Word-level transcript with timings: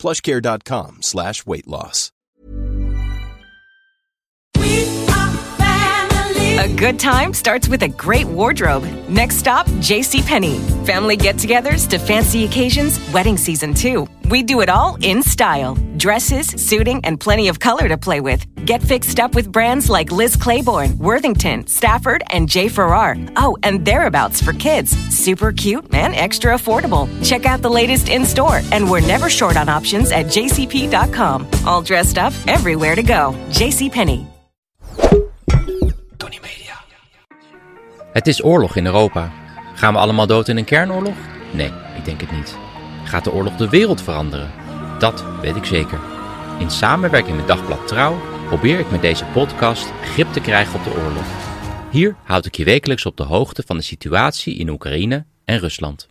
plushcare.com 0.00 1.02
slash 1.02 1.46
weight 1.46 1.68
loss. 1.68 2.10
A 6.60 6.68
good 6.76 6.98
time 6.98 7.32
starts 7.32 7.68
with 7.68 7.82
a 7.82 7.88
great 7.88 8.26
wardrobe. 8.26 8.84
Next 9.08 9.36
stop, 9.36 9.66
JCPenney. 9.66 10.86
Family 10.86 11.16
get 11.16 11.36
togethers 11.36 11.88
to 11.88 11.98
fancy 11.98 12.44
occasions, 12.44 13.00
wedding 13.12 13.38
season 13.38 13.72
too. 13.72 14.06
We 14.30 14.44
do 14.44 14.60
it 14.60 14.68
all 14.68 14.96
in 15.02 15.24
style 15.24 15.76
dresses, 15.96 16.46
suiting, 16.46 17.00
and 17.04 17.20
plenty 17.20 17.48
of 17.48 17.58
color 17.58 17.88
to 17.88 17.98
play 17.98 18.20
with. 18.20 18.46
Get 18.64 18.80
fixed 18.82 19.20
up 19.20 19.34
with 19.34 19.52
brands 19.52 19.90
like 19.90 20.12
Liz 20.12 20.36
Claiborne, 20.36 20.96
Worthington, 20.98 21.66
Stafford, 21.66 22.22
and 22.30 22.48
J. 22.48 22.68
Farrar. 22.68 23.16
Oh, 23.36 23.56
and 23.62 23.84
thereabouts 23.84 24.40
for 24.40 24.52
kids. 24.52 24.96
Super 25.14 25.52
cute 25.52 25.92
and 25.92 26.14
extra 26.14 26.54
affordable. 26.54 27.08
Check 27.22 27.44
out 27.44 27.60
the 27.60 27.68
latest 27.70 28.08
in 28.08 28.24
store, 28.24 28.60
and 28.70 28.88
we're 28.88 29.06
never 29.06 29.28
short 29.28 29.56
on 29.56 29.68
options 29.68 30.10
at 30.10 30.26
jcp.com. 30.26 31.46
All 31.66 31.82
dressed 31.82 32.16
up, 32.16 32.32
everywhere 32.46 32.94
to 32.94 33.02
go. 33.02 33.34
JCPenney. 33.50 34.26
Tony 36.16 36.38
Media. 36.40 36.76
Het 38.12 38.26
is 38.26 38.44
oorlog 38.44 38.76
in 38.76 38.86
Europa. 38.86 39.32
Gaan 39.74 39.92
we 39.92 39.98
allemaal 39.98 40.26
dood 40.26 40.48
in 40.48 40.56
een 40.56 40.64
kernoorlog? 40.64 41.14
Nee, 41.52 41.72
ik 41.96 42.04
denk 42.04 42.20
het 42.20 42.32
niet. 42.32 42.69
Gaat 43.10 43.24
de 43.24 43.32
oorlog 43.32 43.56
de 43.56 43.68
wereld 43.68 44.02
veranderen? 44.02 44.50
Dat 44.98 45.24
weet 45.40 45.56
ik 45.56 45.64
zeker. 45.64 45.98
In 46.58 46.70
samenwerking 46.70 47.36
met 47.36 47.46
Dagblad 47.46 47.88
Trouw 47.88 48.20
probeer 48.46 48.78
ik 48.78 48.90
met 48.90 49.00
deze 49.00 49.24
podcast 49.24 49.92
grip 50.02 50.32
te 50.32 50.40
krijgen 50.40 50.74
op 50.74 50.84
de 50.84 50.90
oorlog. 50.90 51.24
Hier 51.90 52.16
houd 52.24 52.46
ik 52.46 52.56
je 52.56 52.64
wekelijks 52.64 53.06
op 53.06 53.16
de 53.16 53.22
hoogte 53.22 53.62
van 53.66 53.76
de 53.76 53.82
situatie 53.82 54.56
in 54.56 54.68
Oekraïne 54.68 55.24
en 55.44 55.58
Rusland. 55.58 56.08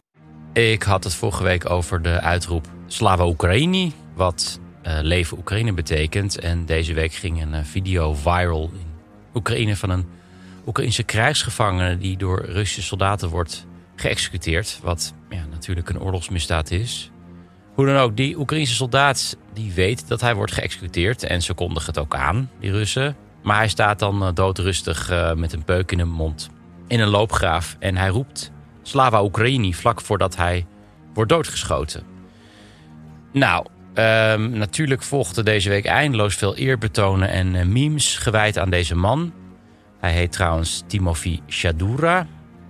Ik 0.53 0.83
had 0.83 1.03
het 1.03 1.13
vorige 1.13 1.43
week 1.43 1.69
over 1.69 2.01
de 2.01 2.21
uitroep 2.21 2.67
Slava 2.87 3.25
Oekraïni, 3.25 3.93
wat 4.15 4.59
uh, 4.87 4.99
leven 5.01 5.37
Oekraïne 5.37 5.73
betekent. 5.73 6.39
En 6.39 6.65
deze 6.65 6.93
week 6.93 7.13
ging 7.13 7.41
een 7.41 7.53
uh, 7.53 7.59
video 7.63 8.13
viral 8.13 8.69
in 8.73 8.87
Oekraïne 9.33 9.75
van 9.75 9.89
een 9.89 10.05
Oekraïnse 10.65 11.03
krijgsgevangene 11.03 11.97
die 11.97 12.17
door 12.17 12.45
Russische 12.45 12.81
soldaten 12.81 13.29
wordt 13.29 13.67
geëxecuteerd. 13.99 14.79
Wat 14.83 15.13
ja, 15.29 15.45
natuurlijk 15.51 15.89
een 15.89 16.01
oorlogsmisdaad 16.01 16.71
is. 16.71 17.11
Hoe 17.73 17.85
dan 17.85 17.95
ook, 17.95 18.17
die 18.17 18.39
Oekraïnse 18.39 18.73
soldaat 18.73 19.37
die 19.53 19.71
weet 19.73 20.07
dat 20.07 20.21
hij 20.21 20.35
wordt 20.35 20.51
geëxecuteerd. 20.51 21.23
En 21.23 21.41
ze 21.41 21.53
kondigen 21.53 21.87
het 21.93 21.97
ook 21.97 22.15
aan, 22.15 22.49
die 22.59 22.71
Russen. 22.71 23.15
Maar 23.43 23.57
hij 23.57 23.67
staat 23.67 23.99
dan 23.99 24.23
uh, 24.23 24.29
doodrustig 24.33 25.11
uh, 25.11 25.33
met 25.33 25.53
een 25.53 25.63
peuk 25.63 25.91
in 25.91 25.97
de 25.97 26.03
mond 26.03 26.49
in 26.87 26.99
een 26.99 27.07
loopgraaf. 27.07 27.75
En 27.79 27.97
hij 27.97 28.09
roept 28.09 28.51
Slava 28.81 29.23
Oekraïni 29.23 29.73
vlak 29.73 30.01
voordat 30.01 30.35
hij 30.35 30.65
wordt 31.13 31.29
doodgeschoten. 31.31 32.03
Nou, 33.31 33.65
um, 33.93 34.49
natuurlijk 34.49 35.03
volgden 35.03 35.45
deze 35.45 35.69
week 35.69 35.85
eindeloos 35.85 36.35
veel 36.35 36.55
eerbetonen 36.55 37.29
en 37.29 37.53
uh, 37.53 37.65
memes 37.65 38.17
gewijd 38.17 38.57
aan 38.57 38.69
deze 38.69 38.95
man. 38.95 39.33
Hij 39.99 40.11
heet 40.11 40.31
trouwens 40.31 40.83
Timofey 40.87 41.39
Shadura. 41.47 42.27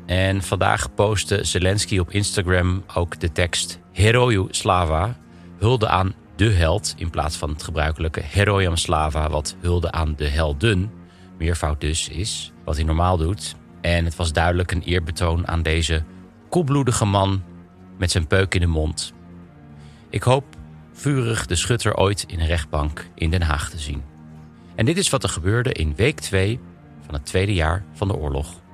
En 0.09 0.41
vandaag 0.41 0.93
postte 0.93 1.43
Zelensky 1.43 1.97
op 1.99 2.11
Instagram 2.11 2.83
ook 2.93 3.19
de 3.19 3.31
tekst 3.31 3.79
Heroju 3.91 4.47
Slava, 4.49 5.17
hulde 5.57 5.87
aan 5.87 6.13
de 6.35 6.49
held 6.49 6.93
in 6.97 7.09
plaats 7.09 7.37
van 7.37 7.49
het 7.49 7.63
gebruikelijke 7.63 8.21
Heroyam 8.23 8.75
Slava, 8.75 9.29
wat 9.29 9.55
hulde 9.59 9.91
aan 9.91 10.13
de 10.15 10.27
helden, 10.27 10.91
meervoud 11.37 11.81
dus, 11.81 12.07
is, 12.07 12.51
wat 12.63 12.75
hij 12.75 12.85
normaal 12.85 13.17
doet. 13.17 13.55
En 13.81 14.05
het 14.05 14.15
was 14.15 14.33
duidelijk 14.33 14.71
een 14.71 14.81
eerbetoon 14.81 15.47
aan 15.47 15.61
deze 15.61 16.03
koelbloedige 16.49 17.05
man 17.05 17.43
met 17.97 18.11
zijn 18.11 18.27
peuk 18.27 18.55
in 18.55 18.61
de 18.61 18.67
mond. 18.67 19.13
Ik 20.09 20.23
hoop 20.23 20.45
vurig 20.93 21.45
de 21.45 21.55
schutter 21.55 21.95
ooit 21.95 22.23
in 22.27 22.39
een 22.39 22.47
rechtbank 22.47 23.07
in 23.15 23.29
Den 23.29 23.41
Haag 23.41 23.69
te 23.69 23.79
zien. 23.79 24.03
En 24.75 24.85
dit 24.85 24.97
is 24.97 25.09
wat 25.09 25.23
er 25.23 25.29
gebeurde 25.29 25.71
in 25.71 25.95
week 25.95 26.19
2 26.19 26.59
van 27.05 27.13
het 27.13 27.25
tweede 27.25 27.53
jaar 27.53 27.83
van 27.93 28.07
de 28.07 28.15
oorlog. 28.15 28.67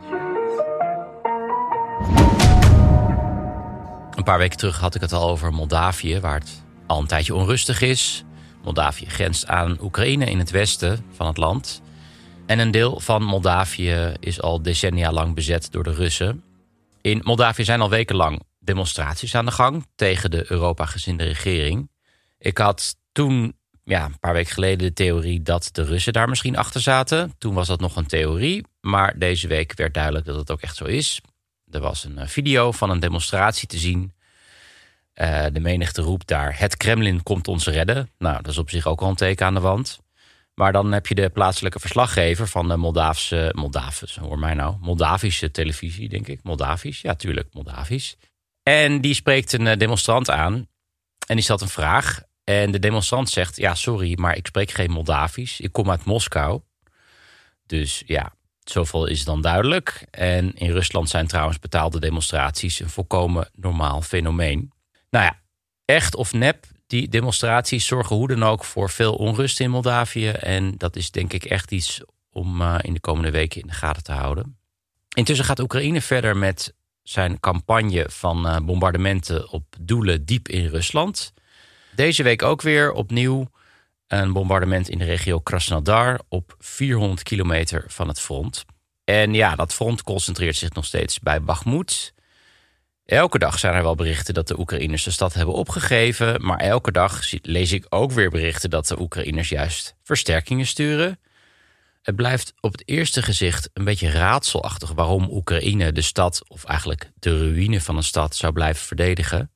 Een 4.15 4.23
paar 4.23 4.37
weken 4.37 4.57
terug 4.57 4.79
had 4.79 4.95
ik 4.95 5.01
het 5.01 5.13
al 5.13 5.29
over 5.29 5.53
Moldavië, 5.53 6.19
waar 6.19 6.39
het 6.39 6.63
al 6.87 6.99
een 6.99 7.07
tijdje 7.07 7.35
onrustig 7.35 7.81
is. 7.81 8.23
Moldavië 8.63 9.05
grenst 9.05 9.47
aan 9.47 9.77
Oekraïne 9.81 10.25
in 10.25 10.39
het 10.39 10.51
westen 10.51 11.05
van 11.11 11.27
het 11.27 11.37
land. 11.37 11.81
En 12.45 12.59
een 12.59 12.71
deel 12.71 12.99
van 12.99 13.23
Moldavië 13.23 14.13
is 14.19 14.41
al 14.41 14.61
decennia 14.61 15.11
lang 15.11 15.35
bezet 15.35 15.71
door 15.71 15.83
de 15.83 15.93
Russen. 15.93 16.43
In 17.01 17.21
Moldavië 17.23 17.63
zijn 17.63 17.81
al 17.81 17.89
wekenlang 17.89 18.41
demonstraties 18.59 19.35
aan 19.35 19.45
de 19.45 19.51
gang 19.51 19.85
tegen 19.95 20.31
de 20.31 20.51
Europa-gezinde 20.51 21.23
regering. 21.23 21.89
Ik 22.37 22.57
had 22.57 22.95
toen, 23.11 23.57
ja, 23.83 24.05
een 24.05 24.19
paar 24.19 24.33
weken 24.33 24.53
geleden, 24.53 24.87
de 24.87 24.93
theorie 24.93 25.41
dat 25.41 25.69
de 25.71 25.83
Russen 25.83 26.13
daar 26.13 26.29
misschien 26.29 26.57
achter 26.57 26.81
zaten. 26.81 27.33
Toen 27.37 27.53
was 27.53 27.67
dat 27.67 27.79
nog 27.79 27.95
een 27.95 28.07
theorie, 28.07 28.65
maar 28.81 29.19
deze 29.19 29.47
week 29.47 29.73
werd 29.75 29.93
duidelijk 29.93 30.25
dat 30.25 30.35
het 30.35 30.51
ook 30.51 30.61
echt 30.61 30.75
zo 30.75 30.85
is. 30.85 31.21
Er 31.75 31.81
was 31.81 32.03
een 32.03 32.29
video 32.29 32.71
van 32.71 32.89
een 32.89 32.99
demonstratie 32.99 33.67
te 33.67 33.77
zien. 33.77 34.13
Uh, 35.15 35.45
de 35.51 35.59
menigte 35.59 36.01
roept 36.01 36.27
daar: 36.27 36.59
Het 36.59 36.77
Kremlin 36.77 37.23
komt 37.23 37.47
ons 37.47 37.67
redden. 37.67 38.09
Nou, 38.17 38.35
dat 38.35 38.51
is 38.51 38.57
op 38.57 38.69
zich 38.69 38.87
ook 38.87 39.01
al 39.01 39.09
een 39.09 39.15
teken 39.15 39.45
aan 39.45 39.53
de 39.53 39.59
wand. 39.59 39.99
Maar 40.53 40.71
dan 40.71 40.91
heb 40.91 41.07
je 41.07 41.15
de 41.15 41.29
plaatselijke 41.29 41.79
verslaggever 41.79 42.47
van 42.47 42.67
de 42.67 42.77
Moldavische, 42.77 43.51
Moldavische, 43.55 44.21
hoor 44.21 44.39
mij 44.39 44.53
nou, 44.53 44.75
Moldavische 44.81 45.51
televisie, 45.51 46.09
denk 46.09 46.27
ik. 46.27 46.39
Moldavisch, 46.43 47.01
ja, 47.01 47.15
tuurlijk, 47.15 47.53
Moldavisch. 47.53 48.17
En 48.63 49.01
die 49.01 49.13
spreekt 49.13 49.53
een 49.53 49.77
demonstrant 49.77 50.29
aan 50.29 50.53
en 51.27 51.35
die 51.35 51.43
stelt 51.43 51.61
een 51.61 51.67
vraag. 51.67 52.21
En 52.43 52.71
de 52.71 52.79
demonstrant 52.79 53.29
zegt: 53.29 53.55
Ja, 53.55 53.75
sorry, 53.75 54.19
maar 54.19 54.35
ik 54.35 54.47
spreek 54.47 54.71
geen 54.71 54.91
Moldavisch. 54.91 55.59
Ik 55.59 55.71
kom 55.71 55.91
uit 55.91 56.05
Moskou. 56.05 56.61
Dus 57.65 58.03
ja, 58.05 58.33
Zoveel 58.65 59.05
is 59.05 59.23
dan 59.23 59.41
duidelijk. 59.41 60.05
En 60.11 60.53
in 60.53 60.71
Rusland 60.71 61.09
zijn 61.09 61.27
trouwens 61.27 61.59
betaalde 61.59 61.99
demonstraties 61.99 62.79
een 62.79 62.89
volkomen 62.89 63.49
normaal 63.53 64.01
fenomeen. 64.01 64.71
Nou 65.09 65.25
ja, 65.25 65.39
echt 65.85 66.15
of 66.15 66.33
nep, 66.33 66.65
die 66.87 67.09
demonstraties 67.09 67.85
zorgen 67.85 68.15
hoe 68.15 68.27
dan 68.27 68.43
ook 68.43 68.63
voor 68.63 68.89
veel 68.89 69.15
onrust 69.15 69.59
in 69.59 69.69
Moldavië. 69.69 70.29
En 70.29 70.77
dat 70.77 70.95
is 70.95 71.11
denk 71.11 71.33
ik 71.33 71.43
echt 71.43 71.71
iets 71.71 72.01
om 72.31 72.61
uh, 72.61 72.75
in 72.81 72.93
de 72.93 72.99
komende 72.99 73.31
weken 73.31 73.61
in 73.61 73.67
de 73.67 73.73
gaten 73.73 74.03
te 74.03 74.11
houden. 74.11 74.57
Intussen 75.15 75.45
gaat 75.45 75.59
Oekraïne 75.59 76.01
verder 76.01 76.37
met 76.37 76.73
zijn 77.03 77.39
campagne 77.39 78.05
van 78.09 78.47
uh, 78.47 78.57
bombardementen 78.57 79.49
op 79.49 79.75
doelen 79.81 80.25
diep 80.25 80.47
in 80.47 80.67
Rusland. 80.67 81.33
Deze 81.95 82.23
week 82.23 82.43
ook 82.43 82.61
weer 82.61 82.91
opnieuw 82.91 83.49
een 84.07 84.33
bombardement 84.33 84.89
in 84.89 84.97
de 84.97 85.05
regio 85.05 85.39
Krasnodar 85.39 86.19
op 86.29 86.55
400 86.59 87.23
kilometer 87.23 87.83
van 87.87 88.07
het 88.07 88.19
front. 88.19 88.65
En 89.03 89.33
ja, 89.33 89.55
dat 89.55 89.73
front 89.73 90.03
concentreert 90.03 90.55
zich 90.55 90.73
nog 90.73 90.85
steeds 90.85 91.19
bij 91.19 91.41
Bakhmut. 91.41 92.13
Elke 93.05 93.39
dag 93.39 93.59
zijn 93.59 93.73
er 93.73 93.83
wel 93.83 93.95
berichten 93.95 94.33
dat 94.33 94.47
de 94.47 94.59
Oekraïners 94.59 95.03
de 95.03 95.11
stad 95.11 95.33
hebben 95.33 95.55
opgegeven. 95.55 96.45
Maar 96.45 96.59
elke 96.59 96.91
dag 96.91 97.21
lees 97.41 97.71
ik 97.71 97.85
ook 97.89 98.11
weer 98.11 98.29
berichten 98.29 98.69
dat 98.69 98.87
de 98.87 98.99
Oekraïners 98.99 99.49
juist 99.49 99.95
versterkingen 100.03 100.65
sturen. 100.65 101.19
Het 102.01 102.15
blijft 102.15 102.53
op 102.59 102.71
het 102.71 102.83
eerste 102.85 103.21
gezicht 103.21 103.69
een 103.73 103.83
beetje 103.83 104.09
raadselachtig 104.09 104.91
waarom 104.91 105.27
Oekraïne 105.31 105.91
de 105.91 106.01
stad, 106.01 106.43
of 106.47 106.63
eigenlijk 106.63 107.11
de 107.19 107.37
ruïne 107.37 107.81
van 107.81 107.97
een 107.97 108.03
stad, 108.03 108.35
zou 108.35 108.53
blijven 108.53 108.85
verdedigen. 108.85 109.51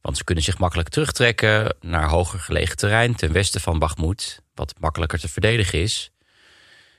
Want 0.00 0.16
ze 0.16 0.24
kunnen 0.24 0.44
zich 0.44 0.58
makkelijk 0.58 0.88
terugtrekken 0.88 1.76
naar 1.80 2.08
hoger 2.08 2.40
gelegen 2.40 2.76
terrein 2.76 3.14
ten 3.14 3.32
westen 3.32 3.60
van 3.60 3.78
Bakhmut, 3.78 4.42
wat 4.54 4.74
makkelijker 4.78 5.18
te 5.18 5.28
verdedigen 5.28 5.80
is. 5.80 6.10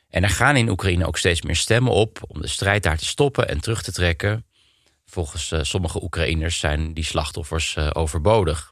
En 0.10 0.24
er 0.24 0.30
gaan 0.30 0.56
in 0.56 0.70
Oekraïne 0.70 1.08
ook 1.08 1.18
steeds 1.18 1.42
meer 1.42 1.56
stemmen 1.56 1.92
op 1.92 2.20
om 2.28 2.42
de 2.42 2.48
strijd 2.48 2.84
daar 2.84 2.98
te 2.98 3.06
stoppen 3.06 3.48
en 3.48 3.62
terug 3.62 3.82
te 3.82 3.92
trekken. 3.92 4.46
Volgens 5.06 5.52
uh, 5.52 5.60
sommige 5.64 6.04
Oekraïners 6.04 6.60
zijn 6.60 6.94
die 6.94 7.04
slachtoffers 7.04 7.76
uh, 7.76 7.90
overbodig. 7.94 8.72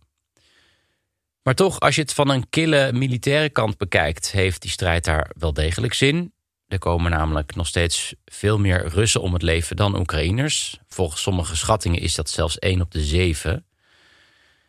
Maar 1.44 1.56
toch, 1.56 1.80
als 1.80 1.96
je 1.96 2.02
het 2.02 2.14
van 2.14 2.30
een 2.30 2.50
kille 2.50 2.92
militaire 2.94 3.50
kant 3.50 3.78
bekijkt, 3.78 4.32
heeft 4.32 4.62
die 4.62 4.72
strijd 4.72 5.04
daar 5.04 5.32
wel 5.38 5.54
degelijk 5.54 5.94
zin. 5.94 6.34
Er 6.68 6.80
komen 6.80 7.12
namelijk 7.12 7.56
nog 7.56 7.68
steeds 7.68 8.16
veel 8.26 8.60
meer 8.60 8.88
Russen 8.88 9.22
om 9.22 9.34
het 9.34 9.42
leven 9.42 9.76
dan 9.76 10.00
Oekraïners. 10.00 10.80
Volgens 10.88 11.22
sommige 11.22 11.56
schattingen 11.56 12.02
is 12.02 12.16
dat 12.16 12.30
zelfs 12.30 12.60
1 12.60 12.82
op 12.82 12.92
de 12.92 13.04
7. 13.04 13.67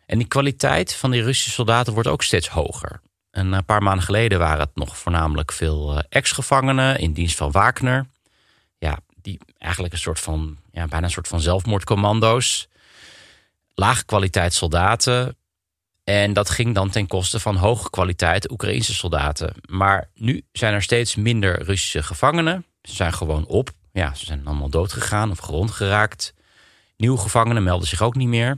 En 0.09 0.17
die 0.17 0.27
kwaliteit 0.27 0.93
van 0.93 1.11
die 1.11 1.23
Russische 1.23 1.51
soldaten 1.51 1.93
wordt 1.93 2.09
ook 2.09 2.23
steeds 2.23 2.47
hoger. 2.47 3.01
Een 3.31 3.65
paar 3.65 3.83
maanden 3.83 4.03
geleden 4.03 4.39
waren 4.39 4.59
het 4.59 4.75
nog 4.75 4.97
voornamelijk 4.97 5.51
veel 5.51 6.01
ex-gevangenen 6.09 6.99
in 6.99 7.13
dienst 7.13 7.37
van 7.37 7.51
Wagner. 7.51 8.05
Ja, 8.77 8.99
die 9.21 9.39
eigenlijk 9.57 9.93
een 9.93 9.99
soort 9.99 10.19
van, 10.19 10.57
ja, 10.71 10.87
bijna 10.87 11.05
een 11.05 11.11
soort 11.11 11.27
van 11.27 11.41
zelfmoordcommando's. 11.41 12.67
Lage 13.73 14.05
kwaliteit 14.05 14.53
soldaten. 14.53 15.37
En 16.03 16.33
dat 16.33 16.49
ging 16.49 16.75
dan 16.75 16.89
ten 16.89 17.07
koste 17.07 17.39
van 17.39 17.55
hoge 17.55 17.89
kwaliteit 17.89 18.51
Oekraïnse 18.51 18.93
soldaten. 18.93 19.53
Maar 19.67 20.09
nu 20.13 20.45
zijn 20.51 20.73
er 20.73 20.81
steeds 20.81 21.15
minder 21.15 21.63
Russische 21.63 22.03
gevangenen. 22.03 22.65
Ze 22.81 22.95
zijn 22.95 23.13
gewoon 23.13 23.45
op. 23.45 23.69
Ja, 23.91 24.13
ze 24.13 24.25
zijn 24.25 24.47
allemaal 24.47 24.69
doodgegaan 24.69 25.31
of 25.31 25.37
gewond 25.39 25.71
geraakt. 25.71 26.33
Nieuwe 26.97 27.17
gevangenen 27.17 27.63
melden 27.63 27.87
zich 27.87 28.01
ook 28.01 28.15
niet 28.15 28.27
meer. 28.27 28.57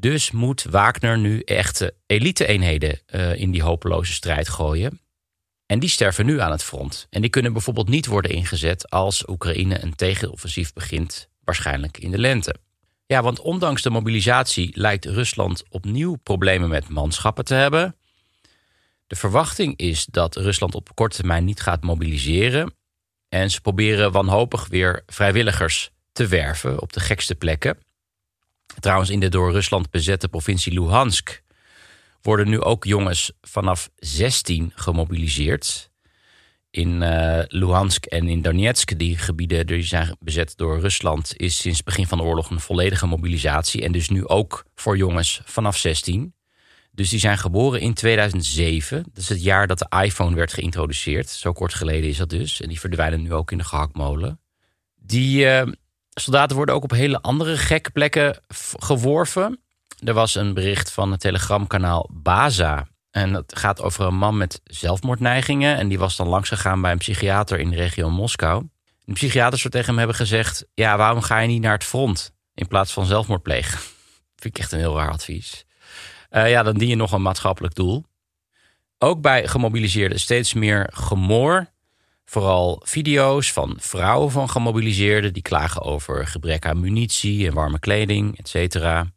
Dus 0.00 0.30
moet 0.30 0.62
Wagner 0.62 1.18
nu 1.18 1.40
echte 1.40 1.94
elite-eenheden 2.06 3.00
uh, 3.06 3.34
in 3.34 3.50
die 3.50 3.62
hopeloze 3.62 4.12
strijd 4.12 4.48
gooien. 4.48 5.00
En 5.66 5.78
die 5.78 5.88
sterven 5.88 6.26
nu 6.26 6.40
aan 6.40 6.50
het 6.50 6.62
front. 6.62 7.06
En 7.10 7.20
die 7.20 7.30
kunnen 7.30 7.52
bijvoorbeeld 7.52 7.88
niet 7.88 8.06
worden 8.06 8.30
ingezet 8.30 8.90
als 8.90 9.28
Oekraïne 9.28 9.82
een 9.82 9.94
tegenoffensief 9.94 10.72
begint, 10.72 11.28
waarschijnlijk 11.44 11.98
in 11.98 12.10
de 12.10 12.18
lente. 12.18 12.54
Ja, 13.06 13.22
want 13.22 13.40
ondanks 13.40 13.82
de 13.82 13.90
mobilisatie 13.90 14.70
lijkt 14.74 15.04
Rusland 15.04 15.62
opnieuw 15.68 16.16
problemen 16.22 16.68
met 16.68 16.88
manschappen 16.88 17.44
te 17.44 17.54
hebben. 17.54 17.96
De 19.06 19.16
verwachting 19.16 19.76
is 19.76 20.04
dat 20.04 20.36
Rusland 20.36 20.74
op 20.74 20.94
korte 20.94 21.16
termijn 21.16 21.44
niet 21.44 21.60
gaat 21.60 21.82
mobiliseren. 21.82 22.74
En 23.28 23.50
ze 23.50 23.60
proberen 23.60 24.12
wanhopig 24.12 24.66
weer 24.68 25.02
vrijwilligers 25.06 25.90
te 26.12 26.26
werven 26.26 26.80
op 26.80 26.92
de 26.92 27.00
gekste 27.00 27.34
plekken. 27.34 27.78
Trouwens, 28.78 29.10
in 29.10 29.20
de 29.20 29.28
door 29.28 29.52
Rusland 29.52 29.90
bezette 29.90 30.28
provincie 30.28 30.72
Luhansk 30.72 31.42
worden 32.22 32.48
nu 32.48 32.60
ook 32.60 32.84
jongens 32.84 33.32
vanaf 33.40 33.90
16 33.96 34.72
gemobiliseerd. 34.74 35.90
In 36.70 37.02
uh, 37.02 37.40
Luhansk 37.46 38.04
en 38.04 38.28
in 38.28 38.42
Donetsk, 38.42 38.98
die 38.98 39.18
gebieden 39.18 39.66
die 39.66 39.82
zijn 39.82 40.16
bezet 40.20 40.52
door 40.56 40.80
Rusland, 40.80 41.32
is 41.36 41.60
sinds 41.60 41.76
het 41.76 41.86
begin 41.86 42.06
van 42.06 42.18
de 42.18 42.24
oorlog 42.24 42.50
een 42.50 42.60
volledige 42.60 43.06
mobilisatie. 43.06 43.82
En 43.82 43.92
dus 43.92 44.08
nu 44.08 44.26
ook 44.26 44.64
voor 44.74 44.96
jongens 44.96 45.40
vanaf 45.44 45.76
16. 45.76 46.34
Dus 46.92 47.08
die 47.08 47.18
zijn 47.18 47.38
geboren 47.38 47.80
in 47.80 47.94
2007. 47.94 49.02
Dat 49.02 49.22
is 49.22 49.28
het 49.28 49.42
jaar 49.42 49.66
dat 49.66 49.78
de 49.78 50.02
iPhone 50.02 50.36
werd 50.36 50.52
geïntroduceerd. 50.52 51.28
Zo 51.28 51.52
kort 51.52 51.74
geleden 51.74 52.10
is 52.10 52.16
dat 52.16 52.28
dus. 52.28 52.60
En 52.60 52.68
die 52.68 52.80
verdwijnen 52.80 53.22
nu 53.22 53.32
ook 53.32 53.52
in 53.52 53.58
de 53.58 53.64
gehaktmolen. 53.64 54.40
Die 54.96 55.44
uh, 55.44 55.62
soldaten 56.14 56.56
worden 56.56 56.74
ook 56.74 56.82
op 56.82 56.90
hele 56.90 57.20
andere 57.20 57.56
gekke 57.56 57.90
plekken 57.90 58.40
geworven. 58.78 59.60
Er 60.04 60.14
was 60.14 60.34
een 60.34 60.54
bericht 60.54 60.92
van 60.92 61.10
het 61.10 61.20
telegramkanaal 61.20 62.08
Baza. 62.12 62.88
En 63.10 63.32
dat 63.32 63.58
gaat 63.58 63.82
over 63.82 64.04
een 64.04 64.16
man 64.16 64.36
met 64.36 64.60
zelfmoordneigingen. 64.64 65.76
En 65.76 65.88
die 65.88 65.98
was 65.98 66.16
dan 66.16 66.28
langs 66.28 66.48
gegaan 66.48 66.80
bij 66.80 66.92
een 66.92 66.98
psychiater 66.98 67.58
in 67.58 67.70
de 67.70 67.76
regio 67.76 68.10
Moskou. 68.10 68.68
De 69.04 69.12
psychiater 69.12 69.58
zou 69.58 69.72
tegen 69.72 69.88
hem 69.88 69.98
hebben 69.98 70.16
gezegd: 70.16 70.66
Ja, 70.74 70.96
waarom 70.96 71.22
ga 71.22 71.38
je 71.38 71.48
niet 71.48 71.62
naar 71.62 71.72
het 71.72 71.84
front 71.84 72.32
in 72.54 72.66
plaats 72.66 72.92
van 72.92 73.06
zelfmoord 73.06 73.42
plegen? 73.42 73.78
Vind 74.40 74.56
ik 74.56 74.58
echt 74.58 74.72
een 74.72 74.78
heel 74.78 74.96
raar 74.96 75.10
advies. 75.10 75.64
Uh, 76.30 76.50
ja, 76.50 76.62
dan 76.62 76.78
dien 76.78 76.88
je 76.88 76.96
nog 76.96 77.12
een 77.12 77.22
maatschappelijk 77.22 77.74
doel. 77.74 78.04
Ook 78.98 79.20
bij 79.20 79.48
gemobiliseerden 79.48 80.20
steeds 80.20 80.54
meer 80.54 80.90
gemoor. 80.92 81.70
Vooral 82.30 82.82
video's 82.84 83.52
van 83.52 83.76
vrouwen 83.78 84.30
van 84.30 84.50
gemobiliseerden 84.50 85.32
die 85.32 85.42
klagen 85.42 85.82
over 85.82 86.26
gebrek 86.26 86.66
aan 86.66 86.80
munitie 86.80 87.46
en 87.46 87.54
warme 87.54 87.78
kleding, 87.78 88.38
et 88.38 88.48
cetera. 88.48 89.12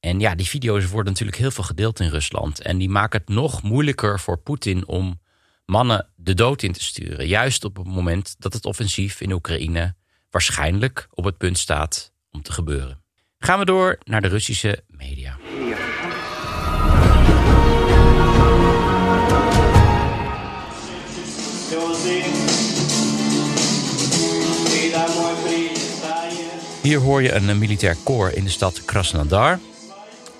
En 0.00 0.20
ja, 0.20 0.34
die 0.34 0.46
video's 0.46 0.86
worden 0.86 1.12
natuurlijk 1.12 1.38
heel 1.38 1.50
veel 1.50 1.64
gedeeld 1.64 2.00
in 2.00 2.08
Rusland. 2.08 2.60
En 2.60 2.78
die 2.78 2.88
maken 2.88 3.20
het 3.20 3.28
nog 3.28 3.62
moeilijker 3.62 4.20
voor 4.20 4.38
Poetin 4.38 4.86
om 4.86 5.20
mannen 5.64 6.08
de 6.16 6.34
dood 6.34 6.62
in 6.62 6.72
te 6.72 6.82
sturen. 6.82 7.26
Juist 7.26 7.64
op 7.64 7.76
het 7.76 7.86
moment 7.86 8.36
dat 8.38 8.52
het 8.52 8.64
offensief 8.64 9.20
in 9.20 9.32
Oekraïne 9.32 9.94
waarschijnlijk 10.30 11.08
op 11.10 11.24
het 11.24 11.36
punt 11.36 11.58
staat 11.58 12.12
om 12.30 12.42
te 12.42 12.52
gebeuren. 12.52 13.02
Gaan 13.38 13.58
we 13.58 13.64
door 13.64 13.98
naar 14.04 14.22
de 14.22 14.28
Russische 14.28 14.84
media. 14.86 15.38
Hier 26.88 27.00
hoor 27.00 27.22
je 27.22 27.32
een 27.32 27.58
militair 27.58 27.96
koor 28.04 28.30
in 28.30 28.44
de 28.44 28.50
stad 28.50 28.84
Krasnodar 28.84 29.58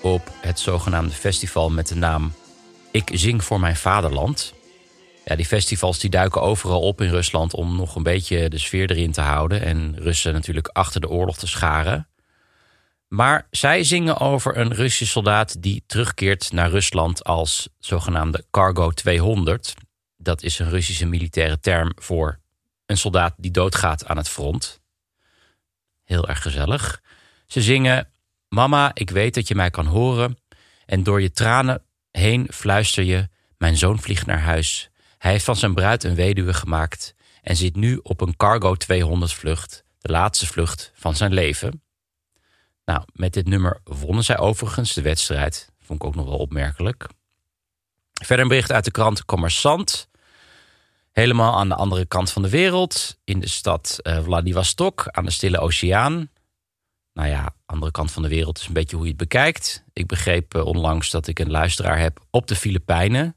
op 0.02 0.32
het 0.40 0.60
zogenaamde 0.60 1.14
festival 1.14 1.70
met 1.70 1.88
de 1.88 1.94
naam 1.94 2.32
Ik 2.90 3.10
zing 3.12 3.44
voor 3.44 3.60
mijn 3.60 3.76
vaderland. 3.76 4.54
Ja, 5.24 5.36
die 5.36 5.46
festivals 5.46 5.98
die 5.98 6.10
duiken 6.10 6.42
overal 6.42 6.80
op 6.80 7.00
in 7.00 7.08
Rusland 7.08 7.54
om 7.54 7.76
nog 7.76 7.94
een 7.94 8.02
beetje 8.02 8.48
de 8.48 8.58
sfeer 8.58 8.90
erin 8.90 9.12
te 9.12 9.20
houden 9.20 9.62
en 9.62 9.96
Russen 9.98 10.32
natuurlijk 10.32 10.68
achter 10.68 11.00
de 11.00 11.08
oorlog 11.08 11.38
te 11.38 11.46
scharen. 11.46 12.08
Maar 13.08 13.46
zij 13.50 13.84
zingen 13.84 14.18
over 14.18 14.56
een 14.56 14.74
Russische 14.74 15.06
soldaat 15.06 15.62
die 15.62 15.82
terugkeert 15.86 16.52
naar 16.52 16.70
Rusland 16.70 17.24
als 17.24 17.68
zogenaamde 17.78 18.44
Cargo 18.50 18.90
200. 18.90 19.74
Dat 20.16 20.42
is 20.42 20.58
een 20.58 20.70
Russische 20.70 21.06
militaire 21.06 21.60
term 21.60 21.92
voor 21.96 22.38
een 22.86 22.98
soldaat 22.98 23.34
die 23.36 23.50
doodgaat 23.50 24.06
aan 24.06 24.16
het 24.16 24.28
front. 24.28 24.80
Heel 26.08 26.28
erg 26.28 26.42
gezellig. 26.42 27.02
Ze 27.46 27.62
zingen 27.62 28.10
Mama, 28.48 28.90
ik 28.94 29.10
weet 29.10 29.34
dat 29.34 29.48
je 29.48 29.54
mij 29.54 29.70
kan 29.70 29.86
horen. 29.86 30.38
En 30.86 31.02
door 31.02 31.22
je 31.22 31.30
tranen 31.30 31.82
heen 32.10 32.48
fluister 32.50 33.04
je: 33.04 33.28
Mijn 33.56 33.76
zoon 33.76 34.00
vliegt 34.00 34.26
naar 34.26 34.40
huis. 34.40 34.90
Hij 35.18 35.30
heeft 35.30 35.44
van 35.44 35.56
zijn 35.56 35.74
bruid 35.74 36.04
een 36.04 36.14
weduwe 36.14 36.54
gemaakt 36.54 37.14
en 37.42 37.56
zit 37.56 37.76
nu 37.76 38.00
op 38.02 38.20
een 38.20 38.36
Cargo 38.36 38.74
200 38.74 39.32
vlucht, 39.32 39.84
de 39.98 40.10
laatste 40.10 40.46
vlucht 40.46 40.92
van 40.94 41.16
zijn 41.16 41.32
leven. 41.32 41.82
Nou, 42.84 43.02
met 43.12 43.32
dit 43.32 43.46
nummer 43.46 43.80
wonnen 43.84 44.24
zij 44.24 44.38
overigens 44.38 44.94
de 44.94 45.02
wedstrijd. 45.02 45.72
Vond 45.80 46.02
ik 46.02 46.06
ook 46.06 46.14
nog 46.14 46.26
wel 46.26 46.38
opmerkelijk. 46.38 47.06
Verder 48.12 48.44
een 48.44 48.50
bericht 48.50 48.72
uit 48.72 48.84
de 48.84 48.90
krant 48.90 49.22
Commerçant. 49.24 50.07
Helemaal 51.18 51.58
aan 51.58 51.68
de 51.68 51.74
andere 51.74 52.06
kant 52.06 52.30
van 52.30 52.42
de 52.42 52.48
wereld, 52.48 53.18
in 53.24 53.40
de 53.40 53.48
stad 53.48 53.98
uh, 54.02 54.22
Vladivostok, 54.22 55.08
aan 55.08 55.24
de 55.24 55.30
Stille 55.30 55.58
Oceaan. 55.58 56.30
Nou 57.12 57.28
ja, 57.28 57.54
andere 57.66 57.92
kant 57.92 58.12
van 58.12 58.22
de 58.22 58.28
wereld 58.28 58.58
is 58.58 58.66
een 58.66 58.72
beetje 58.72 58.96
hoe 58.96 59.04
je 59.04 59.10
het 59.10 59.20
bekijkt. 59.20 59.84
Ik 59.92 60.06
begreep 60.06 60.54
eh, 60.54 60.64
onlangs 60.64 61.10
dat 61.10 61.26
ik 61.26 61.38
een 61.38 61.50
luisteraar 61.50 61.98
heb 61.98 62.20
op 62.30 62.46
de 62.46 62.56
Filipijnen. 62.56 63.36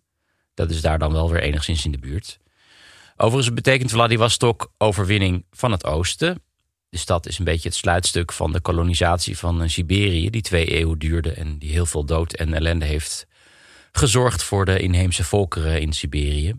Dat 0.54 0.69
is 0.69 0.81
daar 0.81 1.00
dan 1.00 1.13
wel 1.13 1.31
weer 1.31 1.42
enigszins 1.42 1.86
in 1.86 1.92
de 1.92 2.00
buurt. 2.00 2.39
Overigens 3.17 3.53
betekent 3.55 3.91
Vladivostok 3.91 4.74
overwinning 4.77 5.46
van 5.51 5.72
het 5.72 5.86
oosten. 5.86 6.44
De 6.89 6.98
stad 6.98 7.27
is 7.27 7.39
een 7.39 7.46
beetje 7.46 7.70
het 7.70 7.77
sluitstuk 7.77 8.32
van 8.32 8.51
de 8.51 8.62
kolonisatie 8.62 9.38
van 9.38 9.70
Siberië, 9.70 10.29
die 10.29 10.41
twee 10.41 10.65
eeuwen 10.65 11.00
duurde 11.00 11.32
en 11.32 11.58
die 11.58 11.72
heel 11.72 11.86
veel 11.86 12.05
dood 12.05 12.34
en 12.34 12.53
ellende 12.53 12.86
heeft 12.86 13.27
gezorgd 13.91 14.44
voor 14.44 14.65
de 14.65 14.79
inheemse 14.79 15.24
volkeren 15.24 15.82
in 15.82 15.94
Siberië. 15.94 16.55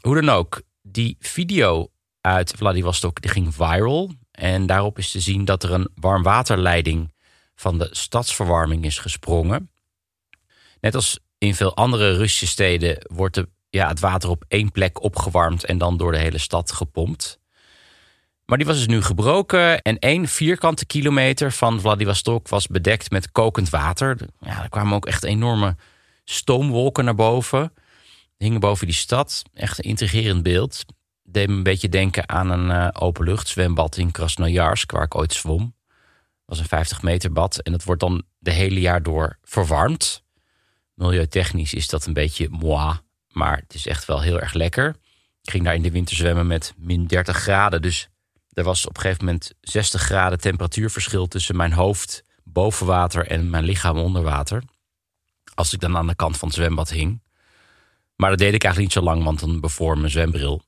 Hoe 0.00 0.14
dan 0.14 0.28
ook, 0.28 0.62
die 0.82 1.16
video 1.18 1.90
uit 2.20 2.52
Vladivostok 2.56 3.20
die 3.20 3.30
ging 3.30 3.54
viral. 3.54 4.12
En 4.30 4.66
daarop 4.66 4.98
is 4.98 5.10
te 5.10 5.20
zien 5.20 5.44
dat 5.44 5.62
er 5.62 5.72
een 5.72 5.88
warmwaterleiding 5.94 7.12
van 7.54 7.78
de 7.78 7.88
stadsverwarming 7.90 8.84
is 8.84 8.98
gesprongen. 8.98 9.70
Net 10.80 10.94
als 10.94 11.18
in 11.38 11.54
veel 11.54 11.76
andere 11.76 12.16
Russische 12.16 12.46
steden 12.46 13.06
wordt 13.12 13.34
de, 13.34 13.48
ja, 13.70 13.88
het 13.88 14.00
water 14.00 14.30
op 14.30 14.44
één 14.48 14.72
plek 14.72 15.02
opgewarmd 15.02 15.64
en 15.64 15.78
dan 15.78 15.96
door 15.96 16.12
de 16.12 16.18
hele 16.18 16.38
stad 16.38 16.72
gepompt. 16.72 17.38
Maar 18.44 18.58
die 18.58 18.66
was 18.66 18.76
dus 18.76 18.86
nu 18.86 19.02
gebroken 19.02 19.82
en 19.82 19.98
één 19.98 20.28
vierkante 20.28 20.86
kilometer 20.86 21.52
van 21.52 21.80
Vladivostok 21.80 22.48
was 22.48 22.66
bedekt 22.66 23.10
met 23.10 23.32
kokend 23.32 23.70
water. 23.70 24.16
Ja, 24.40 24.62
er 24.62 24.68
kwamen 24.68 24.94
ook 24.94 25.06
echt 25.06 25.24
enorme 25.24 25.76
stoomwolken 26.24 27.04
naar 27.04 27.14
boven. 27.14 27.72
Hingen 28.42 28.60
boven 28.60 28.86
die 28.86 28.94
stad. 28.94 29.42
Echt 29.54 29.78
een 29.78 29.84
intrigerend 29.90 30.42
beeld 30.42 30.84
deed 31.22 31.48
me 31.48 31.54
een 31.54 31.62
beetje 31.62 31.88
denken 31.88 32.28
aan 32.28 32.50
een 32.50 32.70
uh, 32.70 32.88
openluchtzwembad 32.92 33.96
in 33.96 34.10
Krasnojarsk, 34.10 34.90
waar 34.90 35.02
ik 35.02 35.14
ooit 35.14 35.32
zwom. 35.32 35.74
Dat 35.88 36.44
was 36.44 36.58
een 36.58 36.64
50 36.64 37.02
meter 37.02 37.32
bad 37.32 37.58
en 37.58 37.72
dat 37.72 37.84
wordt 37.84 38.00
dan 38.00 38.22
de 38.38 38.50
hele 38.50 38.80
jaar 38.80 39.02
door 39.02 39.38
verwarmd. 39.42 40.22
Milieutechnisch 40.94 41.74
is 41.74 41.88
dat 41.88 42.06
een 42.06 42.12
beetje 42.12 42.48
moi, 42.48 42.98
maar 43.28 43.56
het 43.56 43.74
is 43.74 43.86
echt 43.86 44.04
wel 44.04 44.20
heel 44.20 44.40
erg 44.40 44.52
lekker. 44.52 44.96
Ik 45.42 45.50
ging 45.50 45.64
daar 45.64 45.74
in 45.74 45.82
de 45.82 45.90
winter 45.90 46.16
zwemmen 46.16 46.46
met 46.46 46.74
min 46.76 47.06
30 47.06 47.36
graden, 47.36 47.82
dus 47.82 48.08
er 48.52 48.64
was 48.64 48.86
op 48.86 48.96
een 48.96 49.02
gegeven 49.02 49.24
moment 49.24 49.52
60 49.60 50.02
graden 50.02 50.40
temperatuurverschil 50.40 51.26
tussen 51.26 51.56
mijn 51.56 51.72
hoofd 51.72 52.24
boven 52.44 52.86
water 52.86 53.26
en 53.26 53.50
mijn 53.50 53.64
lichaam 53.64 53.98
onder 53.98 54.22
water. 54.22 54.62
Als 55.54 55.72
ik 55.72 55.80
dan 55.80 55.96
aan 55.96 56.06
de 56.06 56.14
kant 56.14 56.36
van 56.36 56.48
het 56.48 56.56
zwembad 56.56 56.90
hing. 56.90 57.20
Maar 58.20 58.30
dat 58.30 58.38
deed 58.38 58.54
ik 58.54 58.64
eigenlijk 58.64 58.94
niet 58.94 59.04
zo 59.04 59.10
lang, 59.10 59.24
want 59.24 59.40
dan 59.40 59.60
bevoor 59.60 59.98
mijn 59.98 60.10
zwembril. 60.10 60.62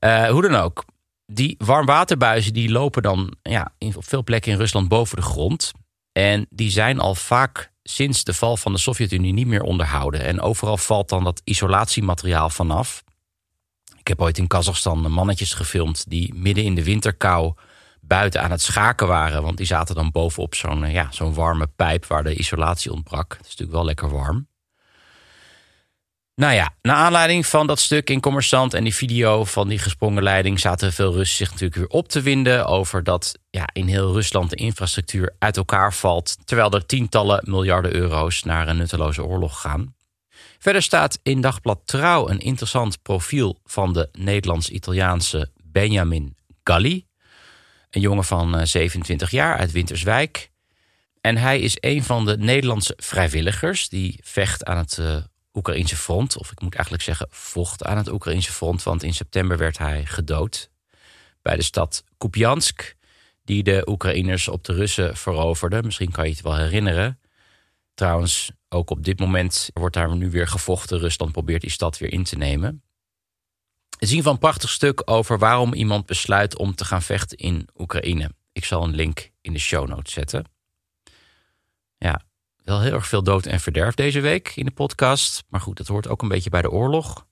Uh, 0.00 0.28
hoe 0.28 0.42
dan 0.42 0.54
ook, 0.54 0.84
die 1.26 1.54
warmwaterbuizen 1.58 2.52
die 2.52 2.70
lopen 2.70 3.02
dan 3.02 3.34
ja, 3.42 3.72
op 3.78 4.04
veel 4.04 4.24
plekken 4.24 4.52
in 4.52 4.58
Rusland 4.58 4.88
boven 4.88 5.16
de 5.16 5.22
grond. 5.22 5.72
En 6.12 6.46
die 6.50 6.70
zijn 6.70 7.00
al 7.00 7.14
vaak 7.14 7.72
sinds 7.82 8.24
de 8.24 8.34
val 8.34 8.56
van 8.56 8.72
de 8.72 8.78
Sovjet-Unie 8.78 9.32
niet 9.32 9.46
meer 9.46 9.62
onderhouden. 9.62 10.20
En 10.20 10.40
overal 10.40 10.76
valt 10.76 11.08
dan 11.08 11.24
dat 11.24 11.40
isolatiemateriaal 11.44 12.50
vanaf. 12.50 13.04
Ik 13.98 14.08
heb 14.08 14.20
ooit 14.20 14.38
in 14.38 14.46
Kazachstan 14.46 15.12
mannetjes 15.12 15.52
gefilmd 15.52 16.10
die 16.10 16.34
midden 16.34 16.64
in 16.64 16.74
de 16.74 16.84
winterkou 16.84 17.54
buiten 18.00 18.42
aan 18.42 18.50
het 18.50 18.62
schaken 18.62 19.06
waren. 19.06 19.42
Want 19.42 19.56
die 19.56 19.66
zaten 19.66 19.94
dan 19.94 20.10
bovenop 20.10 20.54
zo'n 20.54 20.90
ja, 20.90 21.08
zo'n 21.10 21.34
warme 21.34 21.66
pijp 21.66 22.06
waar 22.06 22.24
de 22.24 22.34
isolatie 22.34 22.92
ontbrak. 22.92 23.32
Het 23.32 23.40
is 23.40 23.46
natuurlijk 23.46 23.72
wel 23.72 23.84
lekker 23.84 24.10
warm. 24.10 24.46
Nou 26.36 26.54
ja, 26.54 26.74
naar 26.82 26.96
aanleiding 26.96 27.46
van 27.46 27.66
dat 27.66 27.80
stuk 27.80 28.10
in 28.10 28.20
Commerçant 28.20 28.74
en 28.74 28.84
die 28.84 28.94
video 28.94 29.44
van 29.44 29.68
die 29.68 29.78
gesprongen 29.78 30.22
leiding 30.22 30.60
zaten 30.60 30.92
veel 30.92 31.12
Russen 31.12 31.36
zich 31.36 31.50
natuurlijk 31.50 31.74
weer 31.74 31.88
op 31.88 32.08
te 32.08 32.22
winden 32.22 32.66
over 32.66 33.04
dat 33.04 33.38
ja, 33.50 33.68
in 33.72 33.86
heel 33.86 34.12
Rusland 34.12 34.50
de 34.50 34.56
infrastructuur 34.56 35.34
uit 35.38 35.56
elkaar 35.56 35.94
valt, 35.94 36.36
terwijl 36.44 36.70
er 36.70 36.86
tientallen 36.86 37.40
miljarden 37.44 37.94
euro's 37.94 38.42
naar 38.42 38.68
een 38.68 38.76
nutteloze 38.76 39.24
oorlog 39.24 39.60
gaan. 39.60 39.94
Verder 40.58 40.82
staat 40.82 41.18
in 41.22 41.40
Dagblad 41.40 41.80
Trouw 41.84 42.28
een 42.28 42.38
interessant 42.38 43.02
profiel 43.02 43.58
van 43.64 43.92
de 43.92 44.08
Nederlands-Italiaanse 44.12 45.50
Benjamin 45.62 46.36
Galli, 46.64 47.06
een 47.90 48.00
jongen 48.00 48.24
van 48.24 48.66
27 48.66 49.28
eh, 49.28 49.34
jaar 49.34 49.56
uit 49.56 49.72
Winterswijk. 49.72 50.50
En 51.20 51.36
hij 51.36 51.60
is 51.60 51.76
een 51.80 52.02
van 52.02 52.24
de 52.24 52.36
Nederlandse 52.36 52.94
vrijwilligers 52.96 53.88
die 53.88 54.20
vecht 54.22 54.64
aan 54.64 54.76
het 54.76 54.96
uh, 55.00 55.16
Oekraïnse 55.54 55.96
front. 55.96 56.38
Of 56.38 56.50
ik 56.50 56.60
moet 56.60 56.74
eigenlijk 56.74 57.04
zeggen, 57.04 57.26
vocht 57.30 57.84
aan 57.84 57.96
het 57.96 58.08
Oekraïnse 58.08 58.52
front. 58.52 58.82
Want 58.82 59.02
in 59.02 59.14
september 59.14 59.56
werd 59.56 59.78
hij 59.78 60.06
gedood 60.06 60.70
bij 61.42 61.56
de 61.56 61.62
stad 61.62 62.04
Kupiansk. 62.18 62.96
Die 63.44 63.62
de 63.62 63.88
Oekraïners 63.88 64.48
op 64.48 64.64
de 64.64 64.72
Russen 64.72 65.16
veroverden. 65.16 65.84
Misschien 65.84 66.10
kan 66.10 66.24
je 66.24 66.30
het 66.30 66.40
wel 66.40 66.56
herinneren. 66.56 67.20
Trouwens, 67.94 68.50
ook 68.68 68.90
op 68.90 69.04
dit 69.04 69.18
moment 69.18 69.70
wordt 69.74 69.94
daar 69.94 70.16
nu 70.16 70.30
weer 70.30 70.48
gevochten. 70.48 70.98
Rusland 70.98 71.32
probeert 71.32 71.60
die 71.60 71.70
stad 71.70 71.98
weer 71.98 72.12
in 72.12 72.24
te 72.24 72.36
nemen. 72.36 72.82
We 73.98 74.06
zien 74.06 74.22
van 74.22 74.32
een 74.32 74.38
prachtig 74.38 74.70
stuk 74.70 75.02
over 75.04 75.38
waarom 75.38 75.72
iemand 75.72 76.06
besluit 76.06 76.58
om 76.58 76.74
te 76.74 76.84
gaan 76.84 77.02
vechten 77.02 77.38
in 77.38 77.68
Oekraïne. 77.76 78.30
Ik 78.52 78.64
zal 78.64 78.84
een 78.84 78.94
link 78.94 79.30
in 79.40 79.52
de 79.52 79.58
show 79.58 79.88
notes 79.88 80.12
zetten. 80.12 80.44
Ja, 81.98 82.20
wel 82.64 82.80
heel 82.80 82.92
erg 82.92 83.06
veel 83.06 83.22
dood 83.22 83.46
en 83.46 83.60
verderf 83.60 83.94
deze 83.94 84.20
week 84.20 84.52
in 84.54 84.64
de 84.64 84.70
podcast. 84.70 85.44
Maar 85.48 85.60
goed, 85.60 85.76
dat 85.76 85.86
hoort 85.86 86.08
ook 86.08 86.22
een 86.22 86.28
beetje 86.28 86.50
bij 86.50 86.62
de 86.62 86.70
oorlog. 86.70 87.26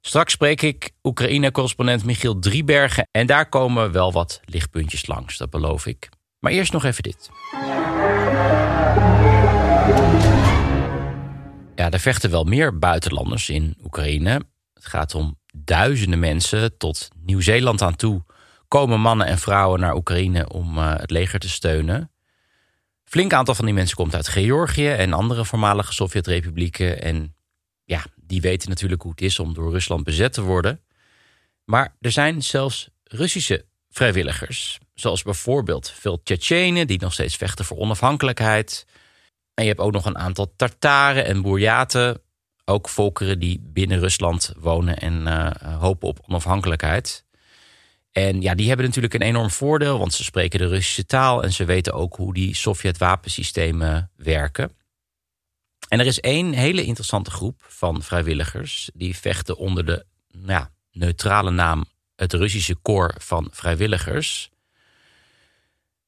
Straks 0.00 0.32
spreek 0.32 0.62
ik 0.62 0.90
Oekraïne-correspondent 1.02 2.04
Michiel 2.04 2.38
Driebergen. 2.38 3.08
En 3.10 3.26
daar 3.26 3.48
komen 3.48 3.92
wel 3.92 4.12
wat 4.12 4.40
lichtpuntjes 4.44 5.06
langs, 5.06 5.36
dat 5.36 5.50
beloof 5.50 5.86
ik. 5.86 6.08
Maar 6.38 6.52
eerst 6.52 6.72
nog 6.72 6.84
even 6.84 7.02
dit. 7.02 7.30
Ja, 11.74 11.90
er 11.90 12.00
vechten 12.00 12.30
wel 12.30 12.44
meer 12.44 12.78
buitenlanders 12.78 13.48
in 13.48 13.76
Oekraïne. 13.84 14.42
Het 14.74 14.86
gaat 14.86 15.14
om 15.14 15.38
duizenden 15.54 16.18
mensen 16.18 16.76
tot 16.76 17.08
Nieuw-Zeeland 17.24 17.82
aan 17.82 17.96
toe. 17.96 18.24
Komen 18.68 19.00
mannen 19.00 19.26
en 19.26 19.38
vrouwen 19.38 19.80
naar 19.80 19.94
Oekraïne 19.94 20.48
om 20.48 20.78
uh, 20.78 20.96
het 20.96 21.10
leger 21.10 21.38
te 21.38 21.48
steunen. 21.48 22.11
Flink 23.12 23.32
aantal 23.32 23.54
van 23.54 23.64
die 23.64 23.74
mensen 23.74 23.96
komt 23.96 24.14
uit 24.14 24.28
Georgië 24.28 24.88
en 24.88 25.12
andere 25.12 25.44
voormalige 25.44 25.92
Sovjet-republieken. 25.92 27.02
En 27.02 27.34
ja, 27.84 28.04
die 28.16 28.40
weten 28.40 28.68
natuurlijk 28.68 29.02
hoe 29.02 29.10
het 29.10 29.20
is 29.20 29.38
om 29.38 29.54
door 29.54 29.70
Rusland 29.70 30.04
bezet 30.04 30.32
te 30.32 30.42
worden. 30.42 30.80
Maar 31.64 31.96
er 32.00 32.12
zijn 32.12 32.42
zelfs 32.42 32.88
Russische 33.04 33.64
vrijwilligers. 33.90 34.78
Zoals 34.94 35.22
bijvoorbeeld 35.22 35.90
veel 35.90 36.22
Tsjetsjenen 36.22 36.86
die 36.86 37.00
nog 37.00 37.12
steeds 37.12 37.36
vechten 37.36 37.64
voor 37.64 37.76
onafhankelijkheid. 37.76 38.86
En 39.54 39.62
je 39.64 39.70
hebt 39.70 39.82
ook 39.82 39.92
nog 39.92 40.04
een 40.04 40.18
aantal 40.18 40.52
Tartaren 40.56 41.24
en 41.24 41.42
Boerjaten. 41.42 42.20
Ook 42.64 42.88
volkeren 42.88 43.38
die 43.38 43.60
binnen 43.62 43.98
Rusland 43.98 44.52
wonen 44.58 44.98
en 44.98 45.26
uh, 45.26 45.80
hopen 45.80 46.08
op 46.08 46.18
onafhankelijkheid. 46.26 47.24
En 48.12 48.40
ja, 48.40 48.54
die 48.54 48.68
hebben 48.68 48.86
natuurlijk 48.86 49.14
een 49.14 49.22
enorm 49.22 49.50
voordeel, 49.50 49.98
want 49.98 50.12
ze 50.12 50.24
spreken 50.24 50.58
de 50.58 50.66
Russische 50.66 51.06
taal 51.06 51.42
en 51.42 51.52
ze 51.52 51.64
weten 51.64 51.92
ook 51.92 52.16
hoe 52.16 52.34
die 52.34 52.54
Sovjet-wapensystemen 52.54 54.10
werken. 54.16 54.76
En 55.88 56.00
er 56.00 56.06
is 56.06 56.20
één 56.20 56.52
hele 56.52 56.84
interessante 56.84 57.30
groep 57.30 57.64
van 57.68 58.02
vrijwilligers 58.02 58.90
die 58.94 59.16
vechten 59.16 59.56
onder 59.56 59.86
de 59.86 60.04
ja, 60.46 60.70
neutrale 60.92 61.50
naam 61.50 61.84
het 62.16 62.32
Russische 62.32 62.74
Korps 62.74 63.24
van 63.24 63.48
Vrijwilligers. 63.52 64.50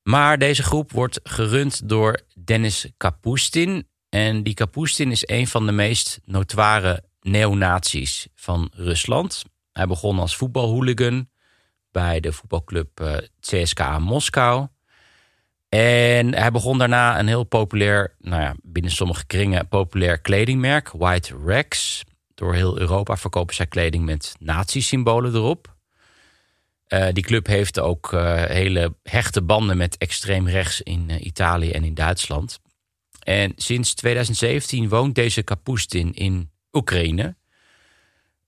Maar 0.02 0.38
deze 0.38 0.62
groep 0.62 0.92
wordt 0.92 1.20
gerund 1.22 1.88
door 1.88 2.20
Dennis 2.44 2.86
Kapustin. 2.96 3.88
En 4.08 4.42
die 4.42 4.54
Kapustin 4.54 5.10
is 5.10 5.28
een 5.28 5.46
van 5.46 5.66
de 5.66 5.72
meest 5.72 6.20
notoire 6.24 7.04
neonazies 7.20 8.26
van 8.34 8.70
Rusland. 8.74 9.42
Hij 9.72 9.86
begon 9.86 10.18
als 10.18 10.36
voetbalhooligan 10.36 11.28
bij 11.94 12.20
de 12.20 12.32
voetbalclub 12.32 13.00
eh, 13.00 13.16
CSKA 13.40 13.98
Moskou. 13.98 14.66
En 15.68 16.34
hij 16.34 16.50
begon 16.50 16.78
daarna 16.78 17.18
een 17.18 17.26
heel 17.26 17.44
populair, 17.44 18.14
nou 18.18 18.42
ja, 18.42 18.54
binnen 18.62 18.90
sommige 18.90 19.26
kringen 19.26 19.68
populair 19.68 20.20
kledingmerk, 20.20 20.88
White 20.88 21.36
Rex. 21.44 22.02
Door 22.34 22.54
heel 22.54 22.78
Europa 22.78 23.16
verkopen 23.16 23.54
zij 23.54 23.66
kleding 23.66 24.04
met 24.04 24.34
nazi-symbolen 24.38 25.34
erop. 25.34 25.74
Uh, 26.88 27.06
die 27.12 27.24
club 27.24 27.46
heeft 27.46 27.80
ook 27.80 28.12
uh, 28.12 28.42
hele 28.44 28.94
hechte 29.02 29.42
banden 29.42 29.76
met 29.76 29.96
extreem 29.96 30.48
rechts 30.48 30.80
in 30.82 31.26
Italië 31.26 31.70
en 31.70 31.84
in 31.84 31.94
Duitsland. 31.94 32.60
En 33.22 33.52
sinds 33.56 33.94
2017 33.94 34.88
woont 34.88 35.14
deze 35.14 35.42
Kapustin 35.42 36.12
in 36.12 36.50
Oekraïne 36.72 37.36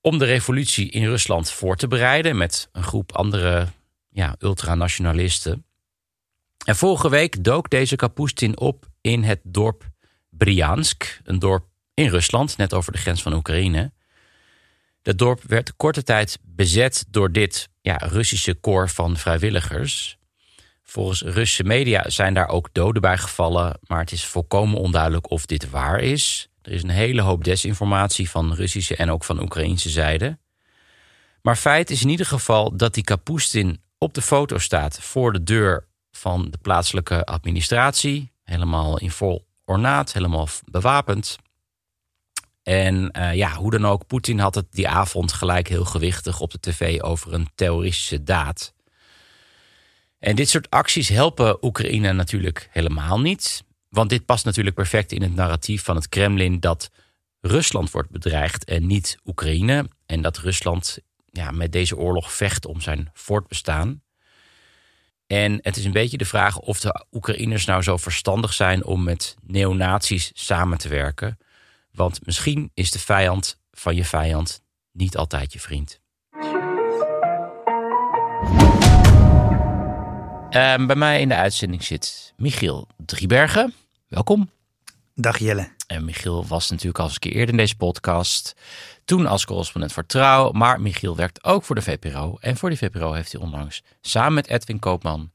om 0.07 0.19
de 0.19 0.25
revolutie 0.25 0.91
in 0.91 1.05
Rusland 1.05 1.51
voor 1.51 1.77
te 1.77 1.89
bereiden 1.89 2.37
met 2.37 2.69
een 2.73 2.83
groep 2.83 3.13
andere 3.13 3.67
ja, 4.09 4.37
ultranationalisten. 4.39 5.65
En 6.65 6.77
vorige 6.77 7.09
week 7.09 7.45
dook 7.45 7.71
deze 7.71 7.97
Kapustin 7.97 8.59
op 8.59 8.87
in 9.01 9.23
het 9.23 9.41
dorp 9.43 9.85
Briansk, 10.31 11.21
een 11.25 11.39
dorp 11.39 11.65
in 11.95 12.09
Rusland, 12.09 12.57
net 12.57 12.75
over 12.75 12.93
de 12.93 12.99
grens 12.99 13.23
van 13.23 13.33
Oekraïne. 13.33 13.93
Dat 15.03 15.19
dorp 15.19 15.43
werd 15.47 15.77
korte 15.77 16.03
tijd 16.03 16.39
bezet 16.43 17.05
door 17.09 17.33
dit 17.33 17.69
ja, 17.81 17.97
Russische 17.97 18.55
koor 18.55 18.89
van 18.89 19.17
vrijwilligers. 19.17 20.19
Volgens 20.83 21.23
Russische 21.23 21.65
media 21.65 22.11
zijn 22.11 22.35
daar 22.35 22.49
ook 22.49 22.69
doden 22.73 23.03
bij 23.03 23.19
gevallen, 23.19 23.79
maar 23.87 24.01
het 24.01 24.13
is 24.13 24.25
volkomen 24.25 24.79
onduidelijk 24.79 25.31
of 25.31 25.47
dit 25.47 25.71
waar 25.71 26.01
is. 26.01 26.49
Er 26.67 26.73
is 26.73 26.83
een 26.83 26.89
hele 26.89 27.23
hoop 27.23 27.45
desinformatie 27.45 28.31
van 28.31 28.55
Russische 28.55 28.97
en 28.97 29.11
ook 29.11 29.25
van 29.25 29.43
Oekraïnse 29.43 29.91
zijde. 29.91 30.39
Maar 31.43 31.57
feit 31.57 31.91
is 31.91 32.03
in 32.03 32.09
ieder 32.09 32.27
geval 32.27 32.77
dat 32.77 32.95
die 32.95 33.05
Kapustin 33.05 33.81
op 33.99 34.15
de 34.15 34.23
foto 34.23 34.59
staat 34.59 35.01
voor 35.01 35.33
de 35.33 35.43
deur 35.43 35.87
van 36.11 36.51
de 36.51 36.59
plaatselijke 36.59 37.25
administratie. 37.25 38.33
Helemaal 38.45 38.99
in 38.99 39.11
vol 39.11 39.47
ornaat, 39.65 40.13
helemaal 40.13 40.49
bewapend. 40.65 41.39
En 42.63 43.11
uh, 43.19 43.35
ja, 43.35 43.55
hoe 43.55 43.71
dan 43.71 43.87
ook, 43.87 44.07
Poetin 44.07 44.39
had 44.39 44.55
het 44.55 44.67
die 44.71 44.89
avond 44.89 45.33
gelijk 45.33 45.69
heel 45.69 45.85
gewichtig 45.85 46.41
op 46.41 46.51
de 46.51 46.61
tv 46.61 47.01
over 47.01 47.33
een 47.33 47.49
terroristische 47.55 48.23
daad. 48.23 48.75
En 50.19 50.37
dit 50.37 50.49
soort 50.49 50.71
acties 50.71 51.09
helpen 51.09 51.65
Oekraïne 51.65 52.13
natuurlijk 52.13 52.69
helemaal 52.71 53.21
niet. 53.21 53.65
Want 53.97 54.11
dit 54.11 54.25
past 54.25 54.45
natuurlijk 54.45 54.77
perfect 54.77 55.13
in 55.13 55.23
het 55.23 55.35
narratief 55.35 55.85
van 55.85 55.97
het 55.97 56.09
Kremlin 56.09 56.61
dat 56.61 56.91
Rusland 57.41 57.91
wordt 57.91 58.11
bedreigd 58.11 58.65
en 58.65 58.87
niet 58.87 59.19
Oekraïne. 59.25 59.89
En 60.07 60.23
dat 60.23 60.39
Rusland 60.39 60.99
ja, 61.25 61.51
met 61.51 61.73
deze 61.73 61.97
oorlog 61.97 62.33
vecht 62.33 62.67
om 62.67 62.81
zijn 62.81 63.11
voortbestaan. 63.13 64.03
En 65.27 65.59
het 65.63 65.77
is 65.77 65.85
een 65.85 65.93
beetje 65.93 66.17
de 66.17 66.25
vraag 66.25 66.59
of 66.59 66.81
de 66.81 67.07
Oekraïners 67.13 67.65
nou 67.65 67.83
zo 67.83 67.97
verstandig 67.97 68.53
zijn 68.53 68.85
om 68.85 69.03
met 69.03 69.37
neonazies 69.43 70.31
samen 70.35 70.79
te 70.79 70.89
werken. 70.89 71.39
Want 71.93 72.27
misschien 72.27 72.71
is 72.75 72.91
de 72.91 72.99
vijand 72.99 73.61
van 73.71 73.95
je 73.95 74.05
vijand 74.05 74.63
niet 74.93 75.17
altijd 75.17 75.53
je 75.53 75.61
vriend. 75.61 76.01
Uh, 80.51 80.87
bij 80.87 80.97
mij 80.97 81.21
in 81.21 81.29
de 81.29 81.37
uitzending 81.37 81.85
zit 81.85 82.33
Michiel 82.37 82.89
Driebergen. 82.97 83.75
Welkom. 84.09 84.51
Dag 85.15 85.39
Jelle. 85.39 85.69
En 85.87 86.05
Michiel 86.05 86.47
was 86.47 86.71
natuurlijk 86.71 86.99
al 86.99 87.05
eens 87.05 87.15
een 87.15 87.21
keer 87.21 87.33
eerder 87.33 87.51
in 87.51 87.57
deze 87.57 87.77
podcast. 87.77 88.55
Toen 89.05 89.27
als 89.27 89.45
correspondent 89.45 89.93
voor 89.93 90.07
Trouw. 90.07 90.51
Maar 90.51 90.81
Michiel 90.81 91.17
werkt 91.17 91.45
ook 91.45 91.65
voor 91.65 91.75
de 91.75 91.83
VPRO. 91.83 92.37
En 92.41 92.57
voor 92.57 92.69
die 92.69 92.79
VPRO 92.79 93.13
heeft 93.13 93.33
hij 93.33 93.41
onlangs 93.41 93.83
samen 94.01 94.35
met 94.35 94.47
Edwin 94.49 94.79
Koopman... 94.79 95.31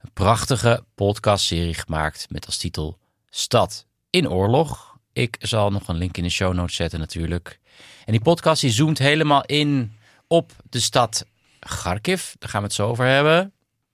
een 0.00 0.10
prachtige 0.12 0.84
podcastserie 0.94 1.74
gemaakt 1.74 2.26
met 2.30 2.46
als 2.46 2.56
titel 2.56 2.98
Stad 3.30 3.86
in 4.10 4.30
Oorlog. 4.30 4.96
Ik 5.12 5.36
zal 5.38 5.70
nog 5.70 5.88
een 5.88 5.96
link 5.96 6.16
in 6.16 6.22
de 6.22 6.30
show 6.30 6.54
notes 6.54 6.76
zetten 6.76 6.98
natuurlijk. 6.98 7.60
En 8.04 8.12
die 8.12 8.22
podcast 8.22 8.60
die 8.60 8.70
zoomt 8.70 8.98
helemaal 8.98 9.44
in 9.44 9.92
op 10.26 10.52
de 10.70 10.80
stad 10.80 11.26
Kharkiv. 11.58 12.32
Daar 12.38 12.50
gaan 12.50 12.60
we 12.60 12.66
het 12.66 12.76
zo 12.76 12.88
over 12.88 13.06
hebben. 13.06 13.52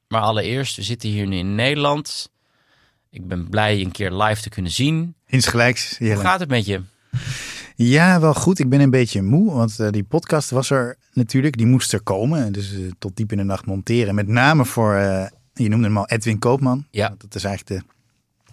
Maar 0.08 0.20
allereerst, 0.20 0.76
we 0.76 0.82
zitten 0.82 1.08
hier 1.08 1.26
nu 1.26 1.36
in 1.36 1.54
Nederland. 1.54 2.30
Ik 3.10 3.28
ben 3.28 3.48
blij 3.48 3.80
een 3.80 3.90
keer 3.90 4.12
live 4.12 4.42
te 4.42 4.48
kunnen 4.48 4.72
zien. 4.72 5.14
Insgelijks. 5.26 5.98
Hoe 5.98 6.16
gaat 6.16 6.40
het 6.40 6.48
met 6.48 6.66
je? 6.66 6.82
Ja, 7.76 8.20
wel 8.20 8.34
goed. 8.34 8.58
Ik 8.58 8.68
ben 8.68 8.80
een 8.80 8.90
beetje 8.90 9.22
moe, 9.22 9.52
want 9.52 9.80
eh, 9.80 9.90
die 9.90 10.04
podcast 10.04 10.50
was 10.50 10.70
er 10.70 10.96
natuurlijk. 11.12 11.56
Die 11.56 11.66
moest 11.66 11.92
er 11.92 12.02
komen. 12.02 12.52
Dus 12.52 12.72
eh, 12.74 12.80
tot 12.98 13.16
diep 13.16 13.32
in 13.32 13.38
de 13.38 13.44
nacht 13.44 13.66
monteren. 13.66 14.14
Met 14.14 14.26
name 14.26 14.64
voor, 14.64 14.94
eh, 14.94 15.26
je 15.52 15.68
noemde 15.68 15.86
hem 15.86 15.96
al 15.96 16.06
Edwin 16.06 16.38
Koopman. 16.38 16.86
Ja. 16.90 17.14
Dat 17.18 17.34
is 17.34 17.44
eigenlijk 17.44 17.86
de, 17.86 17.92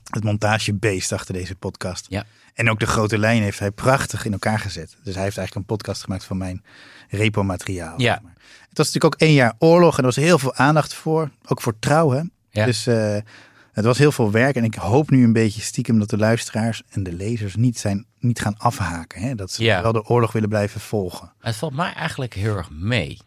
het 0.10 0.24
montagebeest 0.24 1.12
achter 1.12 1.34
deze 1.34 1.56
podcast. 1.56 2.06
Ja. 2.10 2.26
En 2.54 2.70
ook 2.70 2.80
de 2.80 2.88
grote 2.88 3.18
lijn 3.18 3.42
heeft 3.42 3.60
hij 3.60 3.72
prachtig 3.72 4.26
in 4.26 4.32
elkaar 4.32 4.60
gezet. 4.60 4.98
Dus 5.04 5.14
hij 5.16 5.24
heeft 5.24 5.38
eigenlijk 5.38 5.56
een 5.56 5.76
podcast 5.78 6.04
gemaakt 6.04 6.26
van 6.26 6.38
mijn 6.38 6.64
repo-materiaal. 7.10 8.02
Ja. 8.02 8.14
zeg 8.14 8.22
maar. 8.22 8.36
Het 8.70 8.78
was 8.78 8.94
natuurlijk 8.94 9.14
ook 9.14 9.22
één 9.22 9.34
jaar 9.34 9.54
oorlog 9.60 9.92
en 9.92 10.00
er 10.00 10.06
was 10.06 10.16
heel 10.16 10.40
veel 10.40 10.56
aandacht 10.56 10.94
voor. 10.94 11.30
Ook 11.46 11.62
voor 11.62 11.80
trouw, 11.80 12.12
hè? 12.12 12.22
Ja. 12.50 12.66
Dus 12.66 12.88
het 13.78 13.86
was 13.86 13.98
heel 13.98 14.12
veel 14.12 14.32
werk. 14.32 14.56
En 14.56 14.64
ik 14.64 14.76
hoop 14.76 15.10
nu 15.10 15.24
een 15.24 15.34
beetje 15.34 15.62
stiekem 15.62 16.00
dat 16.00 16.10
de 16.10 16.18
luisteraars 16.18 16.82
en 16.90 17.04
de 17.04 17.14
lezers 17.14 17.56
niet, 17.56 17.80
zijn, 17.80 18.06
niet 18.20 18.40
gaan 18.40 18.58
afhaken. 18.58 19.22
Hè? 19.22 19.36
Dat 19.36 19.52
ze 19.52 19.64
Ja. 19.64 19.82
wel 19.82 19.92
de 19.92 20.04
oorlog 20.06 20.32
willen 20.32 20.50
blijven 20.50 20.82
volgen. 20.82 21.34
Het 21.40 21.56
valt 21.56 21.74
mij 21.76 21.94
eigenlijk 21.94 22.34
heel 22.34 22.56
erg 22.56 22.70
mee. 22.72 23.18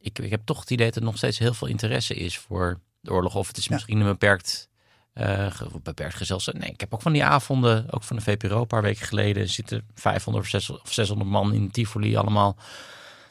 Ik, 0.00 0.18
ik 0.18 0.30
heb 0.30 0.40
toch 0.44 0.60
het 0.60 0.70
idee 0.70 0.86
dat 0.86 0.96
er 0.96 1.02
nog 1.02 1.16
steeds 1.16 1.38
heel 1.38 1.54
veel 1.54 1.68
interesse 1.68 2.14
is 2.14 2.38
voor 2.38 2.80
de 3.00 3.10
oorlog. 3.12 3.34
Of 3.34 3.46
het 3.48 3.56
is 3.56 3.64
Ja. 3.64 3.72
misschien 3.74 4.00
een 4.00 4.06
beperkt, 4.06 4.68
eh, 5.12 5.46
beperkt 5.82 6.14
gezelschap. 6.14 6.54
Nee, 6.58 6.70
ik 6.70 6.80
heb 6.80 6.94
ook 6.94 7.02
van 7.02 7.12
die 7.12 7.24
avonden, 7.24 7.86
ook 7.90 8.02
van 8.02 8.16
de 8.16 8.22
VPRO 8.22 8.60
een 8.60 8.66
paar 8.66 8.82
weken 8.82 9.06
geleden, 9.06 9.48
zitten 9.48 9.82
500 9.94 10.44
of 10.44 10.50
600 10.50 10.86
of 10.86 10.92
600 10.92 11.30
man 11.30 11.52
in 11.52 11.70
Tivoli 11.70 12.16
allemaal 12.16 12.56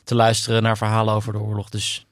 te 0.04 0.16
luisteren 0.16 0.64
naar 0.64 0.78
verhalen 0.78 1.14
over 1.14 1.34
de 1.34 1.40
oorlog. 1.40 1.70
Dus 1.70 2.06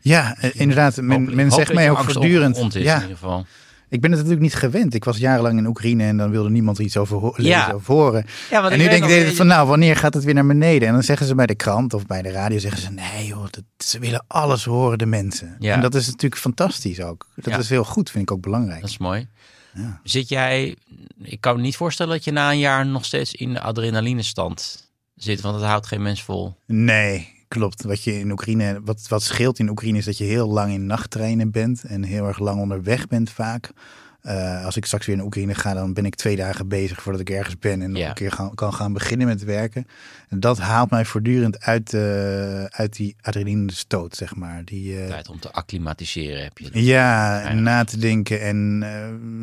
Ja, 0.00 0.36
eh, 0.36 0.50
inderdaad. 0.60 0.96
Men, 0.96 1.50
zegt 1.52 1.74
mij 1.74 1.90
ook 1.90 1.98
voortdurend. 2.10 2.56
is 2.56 2.74
in 2.74 2.82
Ja, 2.82 2.94
ieder 3.00 3.16
geval. 3.16 3.46
Ik 3.88 4.00
ben 4.00 4.10
het 4.10 4.18
natuurlijk 4.20 4.40
niet 4.40 4.54
gewend. 4.54 4.94
Ik 4.94 5.04
was 5.04 5.16
jarenlang 5.16 5.58
in 5.58 5.66
Oekraïne 5.66 6.04
en 6.04 6.16
dan 6.16 6.30
wilde 6.30 6.50
niemand 6.50 6.78
er 6.78 6.84
iets 6.84 6.96
over 6.96 7.16
ho- 7.16 7.34
Ja. 7.36 7.74
horen. 7.84 8.26
Ja, 8.50 8.60
want 8.60 8.72
En 8.72 8.78
nu 8.78 8.88
denk 8.88 9.04
ik 9.04 9.36
van, 9.36 9.46
nou, 9.46 9.68
wanneer 9.68 9.96
gaat 9.96 10.14
het 10.14 10.24
weer 10.24 10.34
naar 10.34 10.46
beneden? 10.46 10.88
En 10.88 10.94
dan 10.94 11.02
zeggen 11.02 11.26
ze 11.26 11.34
bij 11.34 11.46
de 11.46 11.54
krant 11.54 11.94
of 11.94 12.06
bij 12.06 12.22
de 12.22 12.30
radio, 12.30 12.58
zeggen 12.58 12.80
ze, 12.82 12.90
nee 12.90 13.26
joh, 13.26 13.46
dat, 13.50 13.62
ze 13.78 13.98
willen 13.98 14.24
alles 14.26 14.64
horen, 14.64 14.98
de 14.98 15.06
mensen. 15.06 15.56
Ja. 15.58 15.74
En 15.74 15.80
dat 15.80 15.94
is 15.94 16.06
natuurlijk 16.06 16.40
fantastisch 16.40 17.00
ook. 17.00 17.26
Dat 17.34 17.52
Ja. 17.54 17.58
is 17.58 17.68
heel 17.68 17.84
goed, 17.84 18.10
vind 18.10 18.22
ik 18.22 18.30
ook 18.30 18.40
belangrijk. 18.42 18.80
Dat 18.80 18.90
is 18.90 18.98
mooi. 18.98 19.26
Ja. 19.74 20.00
Zit 20.02 20.28
jij, 20.28 20.76
ik 21.22 21.40
kan 21.40 21.56
me 21.56 21.62
niet 21.62 21.76
voorstellen 21.76 22.12
dat 22.12 22.24
je 22.24 22.30
na 22.32 22.50
een 22.50 22.58
jaar 22.58 22.86
nog 22.86 23.04
steeds 23.04 23.34
in 23.34 23.52
de 23.52 23.60
adrenalinestand 23.60 24.88
zit, 25.16 25.40
want 25.40 25.54
het 25.54 25.64
houdt 25.64 25.86
geen 25.86 26.02
mens 26.02 26.22
vol. 26.22 26.54
Nee, 26.66 27.36
klopt. 27.48 27.82
Wat 27.82 28.04
je 28.04 28.18
in 28.18 28.30
Oekraïne, 28.30 28.80
wat, 28.84 29.08
wat 29.08 29.22
scheelt 29.22 29.58
in 29.58 29.68
Oekraïne 29.68 29.98
is 29.98 30.04
dat 30.04 30.18
je 30.18 30.24
heel 30.24 30.48
lang 30.48 30.72
in 30.72 30.86
nachttreinen 30.86 31.50
bent 31.50 31.84
en 31.84 32.02
heel 32.02 32.26
erg 32.26 32.38
lang 32.38 32.60
onderweg 32.60 33.06
bent 33.06 33.30
vaak. 33.30 33.70
Eh, 34.18 34.64
als 34.64 34.76
ik 34.76 34.84
straks 34.84 35.06
weer 35.06 35.16
naar 35.16 35.24
Oekraïne 35.24 35.54
ga, 35.54 35.74
dan 35.74 35.92
ben 35.92 36.04
ik 36.06 36.14
twee 36.14 36.36
dagen 36.36 36.68
bezig 36.68 37.02
voordat 37.02 37.20
ik 37.20 37.30
ergens 37.30 37.58
ben 37.58 37.82
en 37.82 37.90
nog 37.90 38.00
Ja. 38.00 38.08
een 38.08 38.14
keer 38.14 38.32
gaan, 38.32 38.54
kan 38.54 38.74
gaan 38.74 38.92
beginnen 38.92 39.26
met 39.26 39.44
werken. 39.44 39.86
En 40.28 40.40
dat 40.40 40.58
haalt 40.58 40.90
mij 40.90 41.04
voortdurend 41.04 41.60
uit, 41.60 41.94
eh, 41.94 42.64
uit 42.64 42.96
die 42.96 43.16
adrenaline 43.20 43.72
stoot, 43.72 44.16
zeg 44.16 44.34
maar. 44.34 44.64
Die, 44.64 45.00
eh, 45.00 45.08
Tijd 45.08 45.28
om 45.28 45.40
te 45.40 45.52
acclimatiseren 45.52 46.42
heb 46.42 46.58
je. 46.58 46.84
Ja, 46.84 47.52
na 47.52 47.84
te 47.84 47.98
denken 47.98 48.40
en 48.40 48.78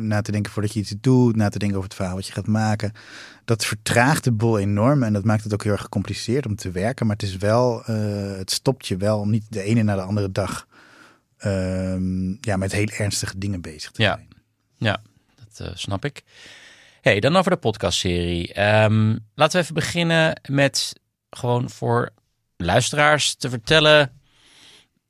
na 0.06 0.20
te 0.22 0.32
denken 0.32 0.52
voordat 0.52 0.72
je 0.72 0.80
iets 0.80 0.94
doet, 1.00 1.36
na 1.36 1.48
te 1.48 1.58
denken 1.58 1.76
over 1.76 1.88
het 1.88 1.98
verhaal 1.98 2.14
wat 2.16 2.26
je 2.26 2.32
gaat 2.32 2.46
maken. 2.46 2.92
Dat 3.44 3.64
vertraagt 3.64 4.24
de 4.24 4.32
bol 4.32 4.58
enorm 4.58 5.02
en 5.02 5.12
dat 5.12 5.24
maakt 5.24 5.44
het 5.44 5.52
ook 5.52 5.62
heel 5.62 5.72
erg 5.72 5.80
gecompliceerd 5.80 6.46
om 6.46 6.56
te 6.56 6.70
werken. 6.70 7.06
Maar 7.06 7.16
het 7.16 7.24
is 7.28 7.36
wel, 7.36 7.82
het 8.38 8.50
stopt 8.50 8.86
je 8.86 8.96
wel 8.96 9.18
om 9.20 9.30
niet 9.30 9.44
de 9.48 9.62
ene 9.62 9.82
na 9.82 9.94
de 9.94 10.00
andere 10.02 10.32
dag 10.32 10.66
ehm, 11.36 12.28
ja, 12.40 12.56
met 12.56 12.72
heel 12.72 12.88
ernstige 12.88 13.38
dingen 13.38 13.60
bezig 13.60 13.90
te 13.90 14.02
zijn. 14.02 14.18
Ja, 14.18 14.25
dat 14.78 14.98
eh, 15.56 15.68
snap 15.74 16.04
ik. 16.04 16.22
Hey, 17.00 17.20
dan 17.20 17.36
over 17.36 17.50
de 17.50 17.56
podcastserie. 17.56 18.52
Ehm, 18.52 19.16
laten 19.34 19.56
we 19.56 19.62
even 19.62 19.74
beginnen 19.74 20.40
met 20.48 20.92
gewoon 21.30 21.70
voor 21.70 22.10
luisteraars 22.56 23.34
te 23.34 23.48
vertellen. 23.50 24.12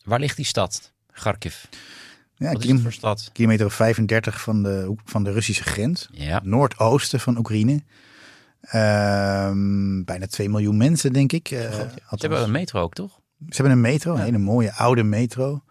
Waar 0.05 0.21
ligt 0.21 0.37
die 0.37 0.45
stad? 0.45 0.93
Kharkiv. 1.13 1.65
Ja, 2.37 2.53
Wat 2.53 2.65
is 2.65 2.81
voor 2.83 2.93
stad? 2.93 3.31
kilometer 3.33 3.67
of 3.67 3.75
35 3.75 4.41
van 4.41 4.63
de, 4.63 4.95
van 5.05 5.25
de 5.25 5.33
Russische 5.33 5.63
grens. 5.63 6.09
Ja, 6.13 6.41
Noordoosten 6.45 7.21
van 7.21 7.39
Oekraïne. 7.39 7.83
Ehm, 8.61 10.03
bijna 10.05 10.27
2 10.27 10.49
miljoen 10.49 10.77
mensen, 10.77 11.13
denk 11.13 11.33
ik. 11.33 11.51
Eh, 11.51 11.61
Ze 11.73 11.87
hebben 12.09 12.43
een 12.43 12.51
metro 12.51 12.81
ook, 12.83 12.95
toch? 12.95 13.21
Ze 13.39 13.57
hebben 13.63 13.73
een 13.73 13.81
metro, 13.81 14.13
een 14.13 14.19
Ja. 14.19 14.25
hele 14.25 14.39
mooie 14.39 14.73
oude 14.73 15.03
metro. 15.03 15.63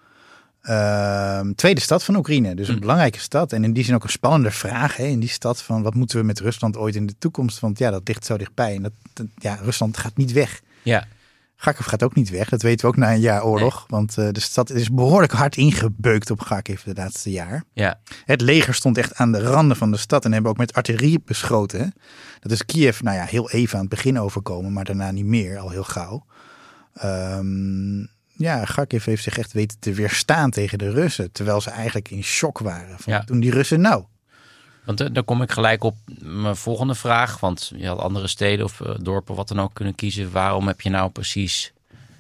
Ehm, 0.66 1.54
tweede 1.54 1.82
stad 1.82 2.04
van 2.04 2.16
Oekraïne, 2.16 2.56
dus 2.56 2.68
een 2.68 2.74
Hm. 2.74 2.80
belangrijke 2.80 3.20
stad. 3.20 3.54
En 3.54 3.64
in 3.64 3.74
die 3.74 3.84
zin 3.84 3.96
ook 3.96 4.04
een 4.04 4.10
spannende 4.10 4.52
vraag 4.52 4.98
hè, 4.98 5.04
in 5.06 5.20
die 5.20 5.30
stad 5.30 5.62
van 5.62 5.82
wat 5.84 5.94
moeten 5.96 6.18
we 6.20 6.24
met 6.26 6.40
Rusland 6.40 6.78
ooit 6.78 6.96
in 6.96 7.06
de 7.06 7.16
toekomst? 7.18 7.60
Want 7.60 7.78
ja, 7.78 7.92
dat 7.92 8.08
ligt 8.08 8.26
zo 8.26 8.38
dichtbij. 8.38 8.76
En 8.76 8.82
dat, 8.82 8.92
dat- 9.14 9.28
ja, 9.38 9.56
Rusland 9.62 9.98
gaat 9.98 10.18
niet 10.18 10.32
weg. 10.32 10.62
Ja, 10.84 11.06
Kharkiv 11.58 11.86
gaat 11.86 12.04
ook 12.04 12.16
niet 12.16 12.30
weg. 12.30 12.50
Dat 12.50 12.62
weten 12.62 12.82
we 12.86 12.92
ook 12.92 12.98
na 12.98 13.14
een 13.14 13.20
jaar 13.20 13.44
oorlog. 13.44 13.86
Want 13.88 14.18
eh, 14.18 14.28
de 14.32 14.40
stad 14.40 14.70
is 14.70 14.90
behoorlijk 14.92 15.32
hard 15.32 15.58
ingebeukt 15.58 16.32
op 16.32 16.40
Kharkiv 16.40 16.82
de 16.84 16.94
laatste 16.94 17.32
jaar. 17.32 17.64
ja, 17.74 18.00
Het 18.26 18.42
leger 18.42 18.74
stond 18.74 18.98
echt 18.98 19.16
aan 19.16 19.32
de 19.32 19.42
randen 19.42 19.78
van 19.78 19.92
de 19.92 19.98
stad 19.98 20.26
en 20.26 20.32
hebben 20.34 20.52
ook 20.52 20.58
met 20.58 20.74
artillerie 20.74 21.22
beschoten. 21.26 21.94
Dat 22.40 22.52
is 22.52 22.66
Kiev, 22.66 23.00
nou 23.02 23.16
ja, 23.18 23.24
heel 23.26 23.50
even 23.52 23.76
aan 23.76 23.82
het 23.86 23.90
begin 23.90 24.20
overkomen, 24.20 24.74
maar 24.74 24.86
daarna 24.86 25.12
niet 25.12 25.26
meer, 25.26 25.58
al 25.58 25.70
heel 25.70 25.84
gauw. 25.84 26.26
Ehm, 26.94 28.06
ja, 28.38 28.64
Kharkiv 28.64 29.06
heeft 29.06 29.24
zich 29.24 29.38
echt 29.38 29.54
weten 29.54 29.78
te 29.80 29.94
weerstaan 29.94 30.50
tegen 30.52 30.78
de 30.78 30.92
Russen, 30.92 31.32
terwijl 31.32 31.62
ze 31.62 31.70
eigenlijk 31.70 32.10
in 32.12 32.24
shock 32.24 32.60
waren. 32.60 33.00
Van, 33.00 33.14
Ja. 33.14 33.24
Toen 33.24 33.40
die 33.40 33.52
Russen 33.52 33.82
nou. 33.82 34.04
want 34.86 35.02
eh, 35.02 35.08
dan 35.12 35.26
kom 35.26 35.42
ik 35.42 35.52
gelijk 35.52 35.84
op 35.84 35.96
mijn 36.22 36.56
volgende 36.56 36.96
vraag. 36.96 37.40
Want 37.40 37.72
je 37.76 37.88
had 37.88 38.00
andere 38.00 38.28
steden 38.28 38.66
of 38.66 38.82
eh, 38.82 38.96
dorpen, 39.02 39.36
wat 39.36 39.48
dan 39.48 39.60
ook, 39.62 39.74
kunnen 39.74 39.96
kiezen. 39.96 40.32
Waarom 40.32 40.68
heb 40.68 40.82
je 40.82 40.90
nou 40.90 41.10
precies 41.10 41.74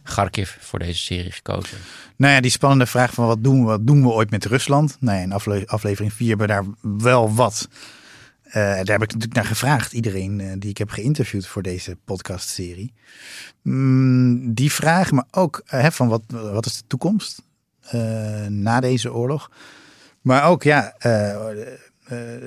Kharkiv 0.04 0.56
voor 0.60 0.80
deze 0.80 1.00
serie 1.00 1.32
gekozen? 1.32 1.78
Nou 2.16 2.34
ja, 2.34 2.42
die 2.42 2.52
spannende 2.52 2.86
vraag 2.86 3.14
van 3.14 3.26
wat 3.26 3.44
doen 3.44 3.60
we, 3.60 3.66
wat 3.66 3.88
doen 3.88 4.02
we 4.02 4.08
ooit 4.10 4.30
met 4.30 4.46
Rusland? 4.46 4.98
Nou 5.00 5.18
ja, 5.18 5.24
in 5.24 5.32
afle- 5.32 5.68
aflevering 5.68 6.14
4 6.14 6.28
hebben 6.28 6.48
we 6.48 6.54
daar 6.54 6.66
wel 7.02 7.34
wat. 7.34 7.68
Eh, 8.56 8.62
daar 8.62 8.76
heb 8.76 9.02
ik 9.02 9.08
natuurlijk 9.14 9.34
naar 9.34 9.46
gevraagd, 9.46 9.94
iedereen 9.94 10.40
eh, 10.40 10.52
die 10.60 10.70
ik 10.70 10.78
heb 10.78 10.90
geïnterviewd 10.90 11.48
voor 11.48 11.62
deze 11.62 11.98
podcastserie. 12.06 12.94
Mm, 13.62 14.54
die 14.54 14.72
vraag, 14.72 15.12
maar 15.12 15.26
ook 15.32 15.62
eh, 15.66 15.82
hè, 15.82 15.92
van 15.92 16.08
wat, 16.08 16.22
wat 16.28 16.66
is 16.66 16.78
de 16.78 16.84
toekomst 16.88 17.42
na 18.48 18.80
deze 18.80 19.14
oorlog? 19.14 19.52
Maar 20.22 20.44
ook, 20.50 20.64
ja, 20.64 20.94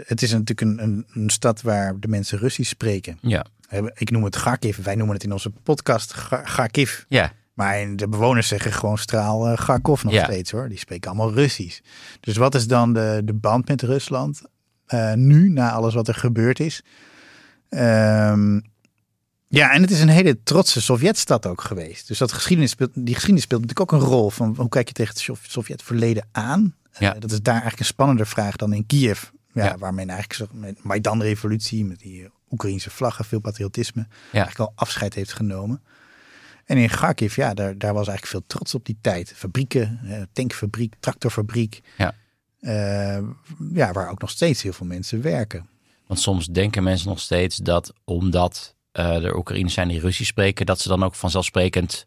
het 0.06 0.22
is 0.22 0.30
natuurlijk 0.32 0.60
een, 0.60 0.82
een, 0.82 1.06
een 1.12 1.30
stad 1.30 1.62
waar 1.62 2.00
de 2.00 2.08
mensen 2.08 2.38
Russisch 2.38 2.70
spreken. 2.70 3.18
Ja, 3.22 3.46
Ik 3.94 4.10
noem 4.10 4.24
het 4.24 4.36
Kharkiv, 4.36 4.76
wij 4.78 4.94
noemen 4.94 5.14
het 5.14 5.24
in 5.24 5.32
onze 5.32 5.50
podcast 5.50 6.12
Ga- 6.12 6.36
Kharkiv. 6.42 7.02
ja, 7.08 7.32
Maar 7.54 7.96
de 7.96 8.08
bewoners 8.08 8.48
zeggen 8.48 8.72
gewoon 8.72 8.98
straal 8.98 9.50
uh, 9.50 9.56
Kharkov 9.56 10.02
nog 10.02 10.12
Ja. 10.12 10.24
steeds 10.24 10.50
hoor. 10.50 10.68
Die 10.68 10.78
spreken 10.78 11.10
allemaal 11.10 11.32
Russisch. 11.32 11.80
Dus 12.20 12.36
wat 12.36 12.54
is 12.54 12.66
dan 12.66 12.92
de, 12.92 13.20
de 13.24 13.34
band 13.34 13.68
met 13.68 13.82
Rusland 13.82 14.42
eh, 14.88 15.12
nu, 15.12 15.48
na 15.48 15.70
alles 15.72 15.94
wat 15.94 16.08
er 16.08 16.14
gebeurd 16.14 16.60
is? 16.60 16.82
Ehm, 17.68 18.60
ja, 19.48 19.72
en 19.72 19.80
het 19.82 19.90
is 19.90 20.00
een 20.00 20.08
hele 20.08 20.42
trotse 20.42 20.80
Sovjetstad 20.80 21.46
ook 21.46 21.60
geweest. 21.60 22.08
Dus 22.08 22.18
dat 22.18 22.32
geschiedenis 22.32 22.70
speelt, 22.70 22.90
die 22.94 23.14
geschiedenis 23.14 23.42
speelt 23.44 23.60
natuurlijk 23.60 23.92
ook 23.92 24.00
een 24.00 24.06
rol 24.08 24.30
van 24.30 24.54
hoe 24.56 24.68
kijk 24.68 24.88
je 24.88 24.94
tegen 24.94 25.12
het 25.12 25.22
Sov- 25.22 25.44
Sovjetverleden 25.46 26.28
aan? 26.32 26.74
Eh, 26.92 27.00
Ja. 27.00 27.12
dat 27.12 27.30
is 27.30 27.42
daar 27.42 27.52
eigenlijk 27.52 27.80
een 27.80 27.86
spannender 27.94 28.26
vraag 28.26 28.56
dan 28.56 28.72
in 28.72 28.86
Kiev. 28.86 29.22
Ja, 29.52 29.64
Ja. 29.64 29.78
Waar 29.78 29.94
men 29.94 30.10
eigenlijk 30.10 30.50
zo- 30.50 30.58
met 30.58 30.82
Maidan-revolutie, 30.82 31.84
met 31.84 31.98
die 31.98 32.28
Oekraïnse 32.50 32.90
vlaggen, 32.90 33.24
veel 33.24 33.40
patriotisme, 33.40 34.00
Ja. 34.10 34.16
eigenlijk 34.44 34.58
al 34.70 34.72
afscheid 34.74 35.14
heeft 35.14 35.32
genomen. 35.32 35.82
En 36.64 36.76
in 36.76 36.88
Kharkiv, 36.88 37.36
ja, 37.36 37.54
daar, 37.54 37.78
daar 37.78 37.94
was 37.94 38.08
eigenlijk 38.08 38.26
veel 38.26 38.44
trots 38.46 38.74
op 38.74 38.84
die 38.84 38.98
tijd. 39.00 39.32
Fabrieken, 39.36 40.00
eh, 40.04 40.22
tankfabriek, 40.32 40.94
tractorfabriek. 41.00 41.80
Ja. 41.96 42.14
Eh, 42.60 43.18
ja, 43.72 43.92
waar 43.92 44.10
ook 44.10 44.20
nog 44.20 44.30
steeds 44.30 44.62
heel 44.62 44.72
veel 44.72 44.86
mensen 44.86 45.22
werken. 45.22 45.66
Want 46.06 46.20
soms 46.20 46.46
denken 46.46 46.82
mensen 46.82 47.08
nog 47.08 47.20
steeds 47.20 47.56
dat 47.56 47.92
omdat 48.04 48.74
eh 48.92 49.24
er 49.24 49.36
Oekraïners 49.36 49.74
zijn 49.74 49.88
die 49.88 50.00
Russisch 50.00 50.30
spreken, 50.30 50.66
dat 50.66 50.80
ze 50.80 50.88
dan 50.88 51.02
ook 51.02 51.14
vanzelfsprekend 51.14 52.06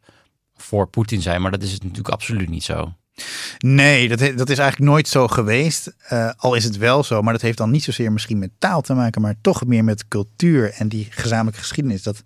voor 0.55 0.87
Poetin 0.87 1.21
zijn. 1.21 1.41
Maar 1.41 1.51
dat 1.51 1.63
is 1.63 1.71
het 1.71 1.83
natuurlijk 1.83 2.13
absoluut 2.13 2.49
niet 2.49 2.63
zo. 2.63 2.93
Nee, 3.57 4.07
dat, 4.07 4.19
dat 4.19 4.49
is 4.49 4.57
eigenlijk 4.57 4.91
nooit 4.91 5.07
zo 5.07 5.27
geweest. 5.27 5.93
Eh, 5.97 6.31
al 6.37 6.55
is 6.55 6.63
het 6.63 6.77
wel 6.77 7.03
zo, 7.03 7.21
maar 7.21 7.33
dat 7.33 7.41
heeft 7.41 7.57
dan 7.57 7.71
niet 7.71 7.83
zozeer 7.83 8.11
misschien 8.11 8.39
met 8.39 8.51
taal 8.57 8.81
te 8.81 8.93
maken, 8.93 9.21
maar 9.21 9.35
toch 9.41 9.65
meer 9.65 9.83
met 9.83 10.07
cultuur 10.07 10.71
en 10.73 10.87
die 10.87 11.07
gezamenlijke 11.09 11.59
geschiedenis. 11.59 12.03
Dat 12.03 12.21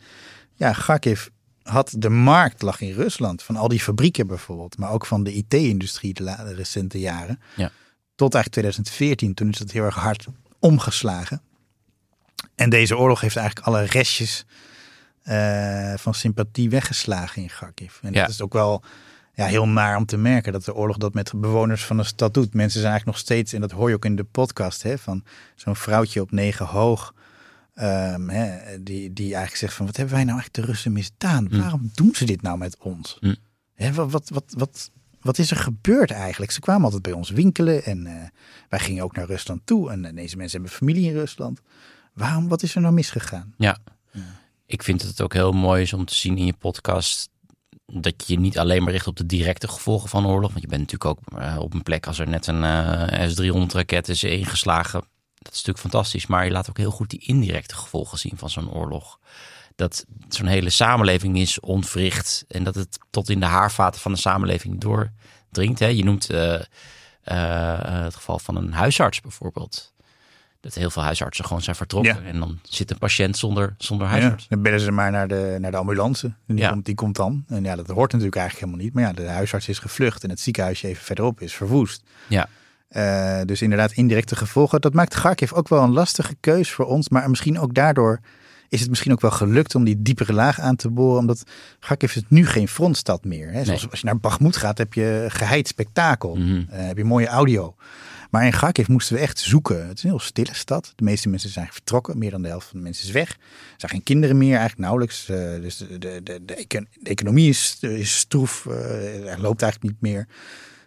ja, 0.53 0.71
Kharkiv 0.71 1.27
had 1.63 1.93
de 1.97 2.09
markt 2.09 2.61
lag 2.61 2.81
in 2.81 2.93
Rusland 2.93 3.43
van 3.43 3.55
al 3.55 3.67
die 3.67 3.79
fabrieken 3.79 4.27
bijvoorbeeld, 4.27 4.77
maar 4.77 4.91
ook 4.91 5.05
van 5.05 5.23
de 5.23 5.33
IT-industrie 5.33 6.13
de, 6.13 6.23
de 6.23 6.53
recente 6.53 6.99
jaren. 6.99 7.39
Ja. 7.55 7.71
Tot 8.15 8.33
eigenlijk 8.33 8.51
2014, 8.65 9.33
toen 9.33 9.49
is 9.49 9.57
dat 9.57 9.71
heel 9.71 9.83
erg 9.83 9.95
hard 9.95 10.25
omgeslagen. 10.59 11.41
En 12.55 12.69
deze 12.69 12.97
oorlog 12.97 13.21
heeft 13.21 13.35
eigenlijk 13.35 13.67
alle 13.67 13.83
restjes 13.83 14.45
eh, 15.23 15.93
van 15.97 16.13
sympathie 16.13 16.69
weggeslagen 16.69 17.41
in 17.41 17.47
Kharkiv. 17.47 17.97
En 18.01 18.13
Ja. 18.13 18.21
dat 18.21 18.29
is 18.29 18.41
ook 18.41 18.53
wel 18.53 18.83
ja, 19.33 19.45
heel 19.45 19.67
naar 19.67 19.97
om 19.97 20.05
te 20.05 20.17
merken 20.17 20.51
dat 20.53 20.65
de 20.65 20.75
oorlog 20.75 20.97
dat 20.97 21.13
met 21.13 21.31
bewoners 21.35 21.85
van 21.85 21.97
de 21.97 22.03
stad 22.03 22.33
doet. 22.33 22.53
Mensen 22.53 22.79
zijn 22.81 22.91
eigenlijk 22.91 23.17
nog 23.17 23.27
steeds, 23.27 23.53
en 23.53 23.61
dat 23.61 23.71
hoor 23.71 23.89
je 23.89 23.95
ook 23.95 24.05
in 24.05 24.15
de 24.15 24.23
podcast, 24.23 24.83
hè, 24.83 24.97
van 24.97 25.23
zo'n 25.55 25.75
vrouwtje 25.75 26.21
op 26.21 26.31
negen 26.31 26.65
hoog. 26.65 27.13
ehm, 27.73 28.27
hè, 28.29 28.83
die, 28.83 29.13
die 29.13 29.25
eigenlijk 29.25 29.55
zegt 29.55 29.73
van 29.73 29.85
wat 29.85 29.97
hebben 29.97 30.15
wij 30.15 30.23
nou 30.23 30.37
eigenlijk 30.37 30.65
de 30.67 30.73
Russen 30.73 30.91
misdaan? 30.91 31.47
Mm. 31.51 31.59
Waarom 31.59 31.91
doen 31.93 32.15
ze 32.15 32.25
dit 32.25 32.41
nou 32.41 32.57
met 32.57 32.77
ons? 32.79 33.17
Mm. 33.21 33.35
Hè, 33.73 33.93
wat, 33.93 34.09
wat, 34.11 34.29
wat, 34.29 34.53
wat, 34.57 34.91
wat 35.25 35.37
is 35.37 35.51
er 35.51 35.57
gebeurd 35.57 36.11
eigenlijk? 36.11 36.51
Ze 36.51 36.59
kwamen 36.59 36.83
altijd 36.83 37.01
bij 37.01 37.11
ons 37.11 37.29
winkelen 37.29 37.83
en 37.83 38.07
eh, 38.07 38.13
wij 38.69 38.79
gingen 38.79 39.03
ook 39.03 39.15
naar 39.15 39.25
Rusland 39.25 39.61
toe. 39.65 39.91
En 39.91 40.05
eh, 40.05 40.15
deze 40.15 40.37
mensen 40.37 40.59
hebben 40.59 40.77
familie 40.77 41.09
in 41.09 41.17
Rusland. 41.17 41.61
Waarom, 42.13 42.47
wat 42.47 42.63
is 42.63 42.75
er 42.75 42.81
nou 42.81 42.93
misgegaan? 42.93 43.53
Ja. 43.57 43.77
Ik 44.65 44.83
vind 44.83 45.01
het 45.01 45.21
ook 45.21 45.33
heel 45.33 45.51
mooi 45.51 45.81
is 45.81 45.93
om 45.93 46.05
te 46.05 46.15
zien 46.15 46.37
in 46.37 46.45
je 46.45 46.53
podcast 46.53 47.29
dat 47.85 48.27
je 48.27 48.33
je 48.33 48.39
niet 48.39 48.57
alleen 48.57 48.83
maar 48.83 48.91
richt 48.91 49.07
op 49.07 49.15
de 49.15 49.25
directe 49.25 49.67
gevolgen 49.67 50.09
van 50.09 50.27
oorlog. 50.27 50.49
Want 50.49 50.61
je 50.61 50.67
bent 50.67 50.81
natuurlijk 50.81 51.11
ook 51.11 51.39
eh, 51.39 51.57
op 51.59 51.73
een 51.73 51.83
plek 51.83 52.07
als 52.07 52.19
er 52.19 52.29
net 52.29 52.47
een 52.47 52.63
eh, 52.63 53.29
S-300 53.29 53.65
raket 53.67 54.09
is 54.09 54.23
ingeslagen. 54.23 54.99
Dat 55.35 55.53
is 55.53 55.63
natuurlijk 55.63 55.79
fantastisch. 55.79 56.27
Maar 56.27 56.45
je 56.45 56.51
laat 56.51 56.69
ook 56.69 56.77
heel 56.77 56.91
goed 56.91 57.09
die 57.09 57.25
indirecte 57.25 57.75
gevolgen 57.75 58.17
zien 58.17 58.37
van 58.37 58.49
zo'n 58.49 58.71
oorlog. 58.71 59.19
Dat 59.75 60.05
zo'n 60.29 60.45
hele 60.47 60.69
samenleving 60.69 61.37
is 61.37 61.59
ontwricht. 61.59 62.45
En 62.47 62.63
dat 62.63 62.75
het 62.75 62.99
tot 63.09 63.29
in 63.29 63.39
de 63.39 63.45
haarvaten 63.45 64.01
van 64.01 64.11
de 64.11 64.17
samenleving 64.17 64.79
doordringt. 64.79 65.79
Hè. 65.79 65.87
Je 65.87 66.03
noemt 66.03 66.29
eh, 66.29 66.53
eh, 67.23 68.03
het 68.03 68.15
geval 68.15 68.39
van 68.39 68.55
een 68.55 68.73
huisarts 68.73 69.21
bijvoorbeeld. 69.21 69.93
Dat 70.59 70.73
heel 70.73 70.89
veel 70.89 71.01
huisartsen 71.03 71.45
gewoon 71.45 71.61
zijn 71.61 71.75
vertrokken. 71.75 72.15
Ja. 72.23 72.29
En 72.29 72.39
dan 72.39 72.59
zit 72.63 72.91
een 72.91 72.97
patiënt 72.97 73.37
zonder, 73.37 73.75
zonder 73.77 74.07
Ja, 74.07 74.13
huisarts. 74.13 74.47
dan 74.47 74.61
bellen 74.61 74.79
ze 74.79 74.91
maar 74.91 75.11
naar 75.11 75.27
de, 75.27 75.57
naar 75.59 75.71
de 75.71 75.77
ambulance. 75.77 76.25
En 76.27 76.55
die, 76.55 76.57
Ja. 76.57 76.69
komt, 76.69 76.85
die 76.85 76.95
komt 76.95 77.15
dan. 77.15 77.43
En 77.47 77.63
ja, 77.63 77.75
dat 77.75 77.87
hoort 77.87 78.11
natuurlijk 78.11 78.37
eigenlijk 78.37 78.65
helemaal 78.65 78.85
niet. 78.85 78.93
Maar 78.93 79.03
ja, 79.03 79.13
de 79.13 79.33
huisarts 79.33 79.67
is 79.67 79.79
gevlucht 79.79 80.23
en 80.23 80.29
het 80.29 80.39
ziekenhuisje 80.39 80.87
even 80.87 81.03
verderop 81.03 81.41
is 81.41 81.53
verwoest. 81.55 82.03
Ja. 82.27 82.47
Eh, 82.87 83.41
dus 83.45 83.61
inderdaad, 83.61 83.91
indirecte 83.91 84.35
gevolgen. 84.35 84.81
Dat 84.81 84.93
maakt 84.93 85.13
Kharkiv 85.13 85.51
ook 85.53 85.67
wel 85.67 85.83
een 85.83 85.93
lastige 85.93 86.35
keus 86.39 86.71
voor 86.71 86.85
ons. 86.85 87.09
Maar 87.09 87.29
misschien 87.29 87.59
ook 87.59 87.73
daardoor 87.73 88.19
is 88.69 88.79
het 88.79 88.89
misschien 88.89 89.11
ook 89.11 89.21
wel 89.21 89.31
gelukt 89.31 89.75
om 89.75 89.83
die 89.83 90.01
diepere 90.01 90.33
laag 90.33 90.59
aan 90.59 90.75
te 90.75 90.89
boren. 90.89 91.19
Omdat 91.19 91.43
Kharkiv 91.79 92.15
is 92.15 92.21
nu 92.27 92.45
geen 92.45 92.67
frontstad 92.67 93.23
meer. 93.25 93.47
Hè. 93.51 93.63
Zoals 93.63 93.81
Nee. 93.81 93.89
als 93.91 93.99
je 93.99 94.05
naar 94.05 94.19
Bakhmut 94.19 94.55
gaat, 94.57 94.77
heb 94.77 94.93
je 94.93 95.25
geheid 95.27 95.67
spektakel. 95.67 96.35
Mhm. 96.35 96.63
Eh, 96.69 96.85
heb 96.87 96.97
je 96.97 97.03
mooie 97.03 97.27
audio. 97.27 97.75
Maar 98.31 98.45
in 98.45 98.51
Kharkiv 98.51 98.87
moesten 98.87 99.15
we 99.15 99.21
echt 99.21 99.39
zoeken. 99.39 99.87
Het 99.87 99.97
is 99.97 100.03
een 100.03 100.09
heel 100.09 100.19
stille 100.19 100.53
stad. 100.53 100.93
De 100.95 101.03
meeste 101.03 101.29
mensen 101.29 101.49
zijn 101.49 101.67
vertrokken. 101.71 102.17
Meer 102.17 102.31
dan 102.31 102.41
de 102.41 102.47
helft 102.47 102.67
van 102.67 102.77
de 102.77 102.83
mensen 102.83 103.05
is 103.05 103.11
weg. 103.11 103.29
Er 103.29 103.37
zijn 103.77 103.91
geen 103.91 104.03
kinderen 104.03 104.37
meer, 104.37 104.49
eigenlijk 104.57 104.79
nauwelijks. 104.79 105.29
Eh, 105.29 105.37
dus 105.61 105.77
de, 105.77 105.97
de, 105.97 106.19
de, 106.23 106.39
de, 106.45 106.53
econ- 106.55 106.87
de 107.01 107.09
economie 107.09 107.49
is, 107.49 107.77
is 107.81 108.17
stroef. 108.17 108.65
eh, 108.65 109.31
er 109.31 109.41
loopt 109.41 109.61
eigenlijk 109.61 109.93
niet 109.93 110.01
meer. 110.11 110.27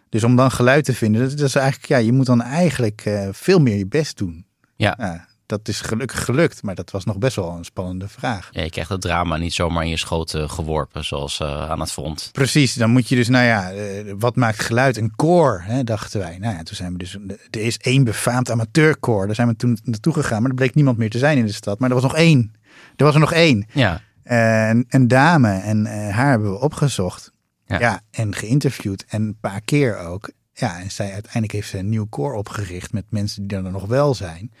Dus 0.09 0.23
om 0.23 0.35
dan 0.35 0.51
geluid 0.51 0.85
te 0.85 0.93
vinden, 0.93 1.21
dat, 1.21 1.37
dat 1.37 1.47
is 1.47 1.55
eigenlijk, 1.55 1.87
ja, 1.87 1.97
je 1.97 2.11
moet 2.13 2.25
dan 2.25 2.41
eigenlijk 2.41 3.09
veel 3.31 3.59
meer 3.59 3.77
je 3.77 3.87
best 3.87 4.17
doen. 4.17 4.45
Ja. 4.75 4.95
Ja, 4.97 5.27
dat 5.49 5.67
is 5.67 5.81
gelukkig 5.81 6.25
gelukt, 6.25 6.63
maar 6.63 6.75
dat 6.75 6.91
was 6.91 7.05
nog 7.05 7.17
best 7.17 7.35
wel 7.35 7.51
een 7.51 7.65
spannende 7.65 8.07
vraag. 8.07 8.49
Ja, 8.51 8.61
je 8.61 8.69
krijgt 8.69 8.89
het 8.89 9.01
drama 9.01 9.37
niet 9.37 9.53
zomaar 9.53 9.83
in 9.83 9.89
je 9.89 9.97
schoot 9.97 10.35
geworpen, 10.37 11.05
zoals 11.05 11.39
eh, 11.39 11.69
aan 11.69 11.79
het 11.79 11.91
front. 11.91 12.29
Precies, 12.31 12.73
dan 12.73 12.89
moet 12.89 13.09
je 13.09 13.15
dus, 13.15 13.27
nou 13.27 13.45
ja, 13.45 13.71
eh, 13.71 14.13
wat 14.17 14.35
maakt 14.35 14.59
geluid? 14.59 14.97
Een 14.97 15.15
koor, 15.15 15.61
hè, 15.65 15.83
dachten 15.83 16.19
wij. 16.19 16.37
Nou 16.37 16.55
ja, 16.55 16.63
toen 16.63 16.75
zijn 16.75 16.91
we 16.91 16.97
dus, 16.97 17.17
er 17.49 17.61
is 17.61 17.77
één 17.77 18.03
befaamd 18.03 18.51
amateurkoor. 18.51 19.25
Daar 19.25 19.35
zijn 19.35 19.47
we 19.47 19.55
toen 19.55 19.79
naartoe 19.83 20.13
gegaan, 20.13 20.41
maar 20.41 20.49
er 20.49 20.55
bleek 20.55 20.75
niemand 20.75 20.97
meer 20.97 21.09
te 21.09 21.17
zijn 21.17 21.37
in 21.37 21.45
de 21.45 21.51
stad. 21.51 21.79
Maar 21.79 21.89
er 21.89 21.95
was 21.95 22.03
nog 22.03 22.15
één. 22.15 22.55
Er 22.95 23.05
was 23.05 23.13
er 23.13 23.19
nog 23.19 23.33
één. 23.33 23.65
Ja, 23.73 24.01
En 24.23 24.85
een 24.89 25.07
dame, 25.07 25.51
en 25.51 25.85
eh, 25.85 26.15
haar 26.15 26.29
hebben 26.29 26.51
we 26.51 26.59
opgezocht. 26.59 27.31
Ja. 27.65 27.79
Ja. 27.79 28.01
en 28.11 28.35
geïnterviewd. 28.35 29.05
En 29.07 29.21
een 29.21 29.37
paar 29.39 29.61
keer 29.61 29.97
ook. 29.97 30.31
Ja, 30.53 30.79
en 30.79 30.91
zij 30.91 31.13
uiteindelijk 31.13 31.51
heeft 31.51 31.69
ze 31.69 31.77
een 31.77 31.89
nieuw 31.89 32.05
koor 32.05 32.33
opgericht 32.33 32.93
met 32.93 33.05
mensen 33.09 33.47
die 33.47 33.57
er 33.57 33.71
nog 33.71 33.85
wel 33.85 34.13
zijn. 34.13 34.51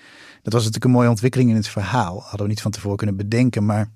Dat 0.49 0.61
was 0.61 0.67
natuurlijk 0.67 0.85
een 0.85 0.99
mooie 0.99 1.09
ontwikkeling 1.09 1.49
in 1.49 1.55
het 1.55 1.67
verhaal. 1.67 2.21
Hadden 2.21 2.41
we 2.41 2.47
niet 2.47 2.61
van 2.61 2.71
tevoren 2.71 2.97
kunnen 2.97 3.15
bedenken. 3.17 3.65
Maar 3.65 3.89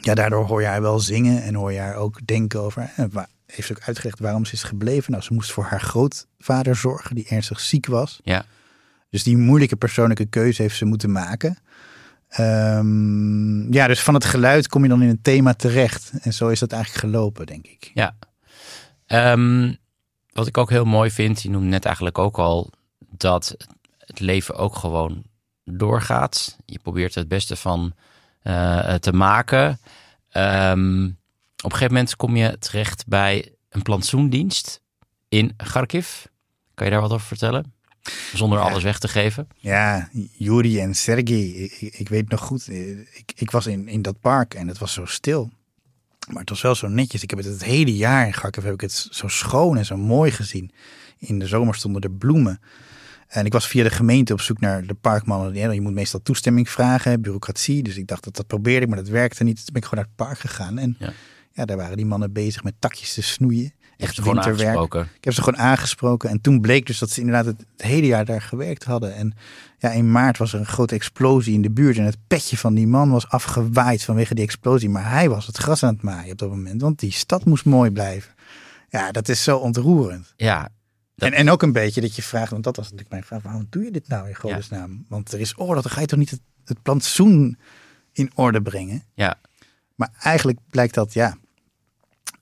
ja, 0.00 0.14
daardoor 0.14 0.46
hoor 0.46 0.60
je 0.60 0.66
haar 0.66 0.82
wel 0.82 1.00
zingen 1.00 1.42
en 1.42 1.54
hoor 1.54 1.72
je 1.72 1.78
haar 1.78 1.94
ook 1.96 2.26
denken 2.26 2.60
over. 2.60 2.90
En 2.96 3.10
wa- 3.12 3.28
heeft 3.46 3.66
ze 3.66 3.74
ook 3.76 3.82
uitgelegd 3.86 4.18
waarom 4.18 4.44
ze 4.44 4.52
is 4.52 4.62
gebleven. 4.62 5.10
Nou, 5.12 5.22
ze 5.24 5.32
moest 5.34 5.52
voor 5.52 5.64
haar 5.64 5.80
grootvader 5.80 6.76
zorgen, 6.76 7.14
die 7.14 7.26
ernstig 7.28 7.60
ziek 7.60 7.86
was. 7.86 8.20
ja. 8.24 8.44
Dus 9.10 9.22
die 9.22 9.36
moeilijke 9.36 9.76
persoonlijke 9.76 10.24
keuze 10.26 10.62
heeft 10.62 10.76
ze 10.76 10.84
moeten 10.84 11.12
maken. 11.12 11.58
Ehm, 12.28 13.72
ja, 13.72 13.86
dus 13.86 14.00
van 14.02 14.14
het 14.14 14.24
geluid 14.24 14.68
kom 14.68 14.82
je 14.82 14.88
dan 14.88 15.02
in 15.02 15.08
een 15.08 15.22
thema 15.22 15.54
terecht. 15.54 16.12
En 16.22 16.32
zo 16.32 16.48
is 16.48 16.58
dat 16.58 16.72
eigenlijk 16.72 17.04
gelopen, 17.04 17.46
denk 17.46 17.66
ik. 17.66 17.90
ja. 17.94 18.16
Ehm, 19.06 19.72
wat 20.32 20.46
ik 20.46 20.58
ook 20.58 20.70
heel 20.70 20.84
mooi 20.84 21.10
vind, 21.10 21.42
je 21.42 21.50
noemde 21.50 21.68
net 21.68 21.84
eigenlijk 21.84 22.18
ook 22.18 22.38
al, 22.38 22.70
dat 23.10 23.54
het 23.98 24.20
leven 24.20 24.54
ook 24.56 24.76
gewoon 24.76 25.22
doorgaat. 25.64 26.56
Je 26.66 26.78
probeert 26.78 27.12
er 27.14 27.18
het 27.20 27.28
beste 27.28 27.56
van 27.56 27.92
eh, 28.42 28.94
te 28.94 29.12
maken. 29.12 29.78
Ehm, 30.30 31.04
op 31.06 31.70
een 31.70 31.70
gegeven 31.70 31.92
moment 31.94 32.16
kom 32.16 32.36
je 32.36 32.58
terecht 32.58 33.06
bij 33.06 33.52
een 33.68 33.82
plantsoendienst 33.82 34.80
in 35.28 35.56
Kharkiv. 35.56 36.24
Kan 36.74 36.86
je 36.86 36.92
daar 36.92 37.00
wat 37.00 37.12
over 37.12 37.26
vertellen? 37.26 37.72
Zonder 38.34 38.58
Ja. 38.58 38.64
alles 38.64 38.82
weg 38.82 38.98
te 38.98 39.08
geven. 39.08 39.48
Ja, 39.56 40.08
Yuri 40.32 40.80
en 40.80 40.94
Sergej, 40.94 41.50
ik, 41.50 41.80
ik 41.98 42.08
weet 42.08 42.28
nog 42.28 42.40
goed. 42.40 42.68
eh, 42.68 42.98
Ik, 42.98 43.32
ik 43.36 43.50
was 43.50 43.66
in, 43.66 43.88
in 43.88 44.02
dat 44.02 44.20
park 44.20 44.54
en 44.54 44.68
het 44.68 44.78
was 44.78 44.92
zo 44.92 45.04
stil. 45.04 45.50
Maar 46.28 46.40
het 46.40 46.48
was 46.50 46.62
wel 46.62 46.74
zo 46.74 46.88
netjes. 46.88 47.22
Ik 47.22 47.30
heb 47.30 47.38
het 47.38 47.48
het 47.48 47.64
hele 47.64 47.96
jaar 47.96 48.26
in 48.26 48.32
Kharkiv 48.32 48.64
heb 48.64 48.74
ik 48.74 48.80
het 48.80 49.08
zo 49.10 49.28
schoon 49.28 49.76
en 49.76 49.84
zo 49.84 49.96
mooi 49.96 50.30
gezien. 50.30 50.70
In 51.18 51.38
de 51.38 51.46
zomer 51.46 51.74
stonden 51.74 52.02
er 52.02 52.10
bloemen. 52.10 52.60
En 53.34 53.44
ik 53.44 53.52
was 53.52 53.66
via 53.66 53.82
de 53.82 53.90
gemeente 53.90 54.32
op 54.32 54.40
zoek 54.40 54.60
naar 54.60 54.86
de 54.86 54.94
parkmannen. 54.94 55.72
Je 55.74 55.80
moet 55.80 55.92
meestal 55.92 56.22
toestemming 56.22 56.68
vragen, 56.68 57.20
bureaucratie. 57.20 57.82
Dus 57.82 57.96
ik 57.96 58.06
dacht 58.06 58.24
dat 58.24 58.36
dat 58.36 58.46
probeerde 58.46 58.80
ik, 58.80 58.88
maar 58.88 58.98
dat 58.98 59.08
werkte 59.08 59.44
niet. 59.44 59.56
Toen 59.56 59.72
ben 59.72 59.82
ik 59.82 59.88
gewoon 59.88 60.04
naar 60.04 60.12
het 60.16 60.26
park 60.26 60.38
gegaan. 60.38 60.78
En 60.78 60.96
Ja. 60.98 61.12
ja, 61.52 61.64
daar 61.64 61.76
waren 61.76 61.96
die 61.96 62.06
mannen 62.06 62.32
bezig 62.32 62.62
met 62.62 62.74
takjes 62.78 63.14
te 63.14 63.22
snoeien. 63.22 63.72
Echt 63.96 64.22
winterwerk. 64.22 64.94
Ik 64.94 65.24
heb 65.24 65.32
ze 65.32 65.42
gewoon 65.42 65.60
aangesproken. 65.60 66.30
En 66.30 66.40
toen 66.40 66.60
bleek 66.60 66.86
dus 66.86 66.98
dat 66.98 67.10
ze 67.10 67.20
inderdaad 67.20 67.44
het, 67.44 67.64
het 67.76 67.86
hele 67.86 68.06
jaar 68.06 68.24
daar 68.24 68.42
gewerkt 68.42 68.84
hadden. 68.84 69.14
En 69.14 69.34
ja, 69.78 69.90
in 69.90 70.10
maart 70.10 70.38
was 70.38 70.52
er 70.52 70.58
een 70.58 70.66
grote 70.66 70.94
explosie 70.94 71.54
in 71.54 71.62
de 71.62 71.70
buurt. 71.70 71.96
En 71.98 72.04
het 72.04 72.18
petje 72.26 72.56
van 72.56 72.74
die 72.74 72.86
man 72.86 73.10
was 73.10 73.28
afgewaaid 73.28 74.02
vanwege 74.02 74.34
die 74.34 74.44
explosie. 74.44 74.88
Maar 74.88 75.10
hij 75.10 75.28
was 75.28 75.46
het 75.46 75.56
gras 75.56 75.82
aan 75.82 75.94
het 75.94 76.02
maaien 76.02 76.32
op 76.32 76.38
dat 76.38 76.48
moment. 76.48 76.80
Want 76.80 76.98
die 76.98 77.12
stad 77.12 77.44
moest 77.44 77.64
mooi 77.64 77.90
blijven. 77.90 78.32
Ja, 78.88 79.10
dat 79.12 79.28
is 79.28 79.42
zo 79.42 79.56
ontroerend. 79.56 80.32
Ja, 80.36 80.68
Dat- 81.16 81.30
En, 81.30 81.34
en 81.36 81.50
ook 81.50 81.62
een 81.62 81.72
beetje 81.72 82.00
dat 82.00 82.16
je 82.16 82.22
vraagt, 82.22 82.50
want 82.50 82.64
dat 82.64 82.76
was 82.76 82.84
natuurlijk 82.84 83.10
mijn 83.10 83.24
vraag. 83.24 83.42
Waarom 83.42 83.66
doe 83.70 83.84
je 83.84 83.90
dit 83.90 84.08
nou 84.08 84.28
in 84.28 84.34
godesnaam? 84.34 85.04
Want 85.08 85.32
er 85.32 85.40
is 85.40 85.58
oorlog, 85.58 85.82
dan 85.82 85.92
ga 85.92 86.00
je 86.00 86.06
toch 86.06 86.18
niet 86.18 86.30
het, 86.30 86.40
het 86.64 86.82
plantsoen 86.82 87.58
in 88.12 88.30
orde 88.34 88.62
brengen? 88.62 89.02
ja, 89.14 89.40
Maar 89.94 90.10
eigenlijk 90.20 90.58
blijkt 90.70 90.94
dat, 90.94 91.12
ja, 91.12 91.36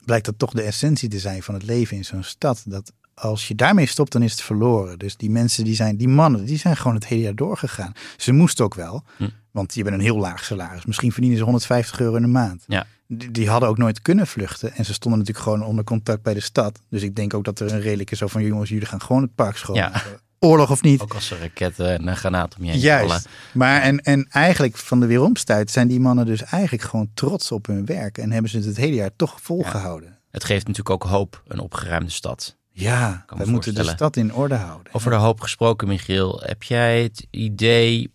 blijkt 0.05 0.25
dat 0.25 0.39
toch 0.39 0.51
de 0.51 0.61
essentie 0.61 1.09
te 1.09 1.19
zijn 1.19 1.43
van 1.43 1.53
het 1.53 1.63
leven 1.63 1.97
in 1.97 2.05
zo'n 2.05 2.23
stad. 2.23 2.63
Dat 2.65 2.91
als 3.15 3.47
je 3.47 3.55
daarmee 3.55 3.85
stopt, 3.85 4.11
dan 4.11 4.21
is 4.21 4.31
het 4.31 4.41
verloren. 4.41 4.99
Dus 4.99 5.17
die 5.17 5.29
mensen, 5.29 5.63
die 5.63 5.75
zijn, 5.75 5.97
die 5.97 6.07
mannen, 6.07 6.45
die 6.45 6.57
zijn 6.57 6.77
gewoon 6.77 6.95
het 6.95 7.05
hele 7.07 7.21
jaar 7.21 7.35
doorgegaan. 7.35 7.93
Ze 8.17 8.31
moesten 8.31 8.65
ook 8.65 8.75
wel, 8.75 9.03
Hm. 9.17 9.29
want 9.51 9.73
je 9.73 9.83
bent 9.83 9.95
een 9.95 10.01
heel 10.01 10.17
laag 10.17 10.43
salaris. 10.45 10.85
Misschien 10.85 11.11
verdienen 11.11 11.37
ze 11.37 11.43
150 11.43 11.99
euro 11.99 12.15
in 12.15 12.21
de 12.21 12.27
maand. 12.27 12.63
ja. 12.67 12.85
Die, 13.07 13.31
die 13.31 13.49
hadden 13.49 13.69
ook 13.69 13.77
nooit 13.77 14.01
kunnen 14.01 14.27
vluchten. 14.27 14.73
En 14.73 14.85
ze 14.85 14.93
stonden 14.93 15.19
natuurlijk 15.19 15.45
gewoon 15.45 15.63
onder 15.63 15.83
contact 15.83 16.21
bij 16.23 16.33
de 16.33 16.39
stad. 16.39 16.79
Dus 16.89 17.01
ik 17.01 17.15
denk 17.15 17.33
ook 17.33 17.43
dat 17.43 17.59
er 17.59 17.71
een 17.73 17.81
redelijke 17.81 18.15
zo 18.15 18.27
van, 18.27 18.43
jongens, 18.43 18.69
jullie 18.69 18.85
gaan 18.87 19.01
gewoon 19.01 19.21
het 19.21 19.35
park 19.35 19.57
schoon. 19.57 19.75
Ja. 19.75 19.91
Oorlog 20.39 20.71
of 20.71 20.81
niet. 20.81 21.01
Ook 21.01 21.13
als 21.13 21.31
er 21.31 21.39
raketten 21.39 21.89
en 21.99 22.07
een 22.07 22.15
granaat 22.15 22.55
om 22.57 22.63
je 22.63 22.71
heen 22.71 22.81
vallen. 22.81 23.07
Juist. 23.07 23.27
Maar 23.53 23.81
en, 23.81 23.99
en 23.99 24.27
eigenlijk 24.29 24.77
van 24.77 24.99
de 24.99 25.05
weeromstuit 25.05 25.71
zijn 25.71 25.87
die 25.87 25.99
mannen 25.99 26.25
dus 26.25 26.43
eigenlijk 26.43 26.83
gewoon 26.83 27.09
trots 27.13 27.51
op 27.51 27.65
hun 27.65 27.85
werk. 27.85 28.17
En 28.17 28.31
hebben 28.31 28.51
ze 28.51 28.57
het 28.57 28.65
het 28.65 28.77
hele 28.77 28.95
jaar 28.95 29.11
toch 29.15 29.41
volgehouden. 29.41 30.17
Het 30.31 30.43
geeft 30.43 30.67
natuurlijk 30.67 31.03
ook 31.03 31.09
hoop, 31.11 31.43
een 31.47 31.59
opgeruimde 31.59 32.11
stad. 32.11 32.57
Ja, 32.75 33.25
we 33.27 33.35
moeten 33.35 33.49
de 33.49 33.57
voorstellen. 33.63 33.95
stad 33.95 34.15
in 34.15 34.33
orde 34.33 34.55
houden. 34.55 34.93
Over 34.93 35.11
de 35.11 35.17
hoop 35.17 35.41
gesproken, 35.41 35.87
Michiel. 35.87 36.41
Heb 36.43 36.63
jij 36.63 37.03
het 37.03 37.27
idee 37.29 38.11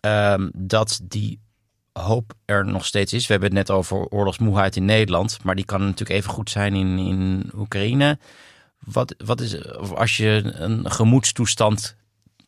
ehm, 0.00 0.48
dat 0.54 1.00
die 1.02 1.40
hoop 1.92 2.32
er 2.44 2.66
nog 2.66 2.86
steeds 2.86 3.12
is? 3.12 3.26
We 3.26 3.32
hebben 3.32 3.48
het 3.56 3.68
net 3.68 3.76
over 3.76 4.06
oorlogsmoeheid 4.06 4.76
in 4.76 4.84
Nederland. 4.84 5.38
Maar 5.42 5.54
die 5.54 5.64
kan 5.64 5.80
natuurlijk 5.80 6.18
even 6.18 6.30
goed 6.30 6.50
zijn 6.50 6.74
in, 6.74 6.98
in 6.98 7.50
Oekraïne. 7.56 8.18
Wat, 8.78 9.14
wat 9.24 9.40
is, 9.40 9.68
of 9.68 9.92
als 9.92 10.16
je 10.16 10.52
een 10.54 10.90
gemoedstoestand 10.90 11.96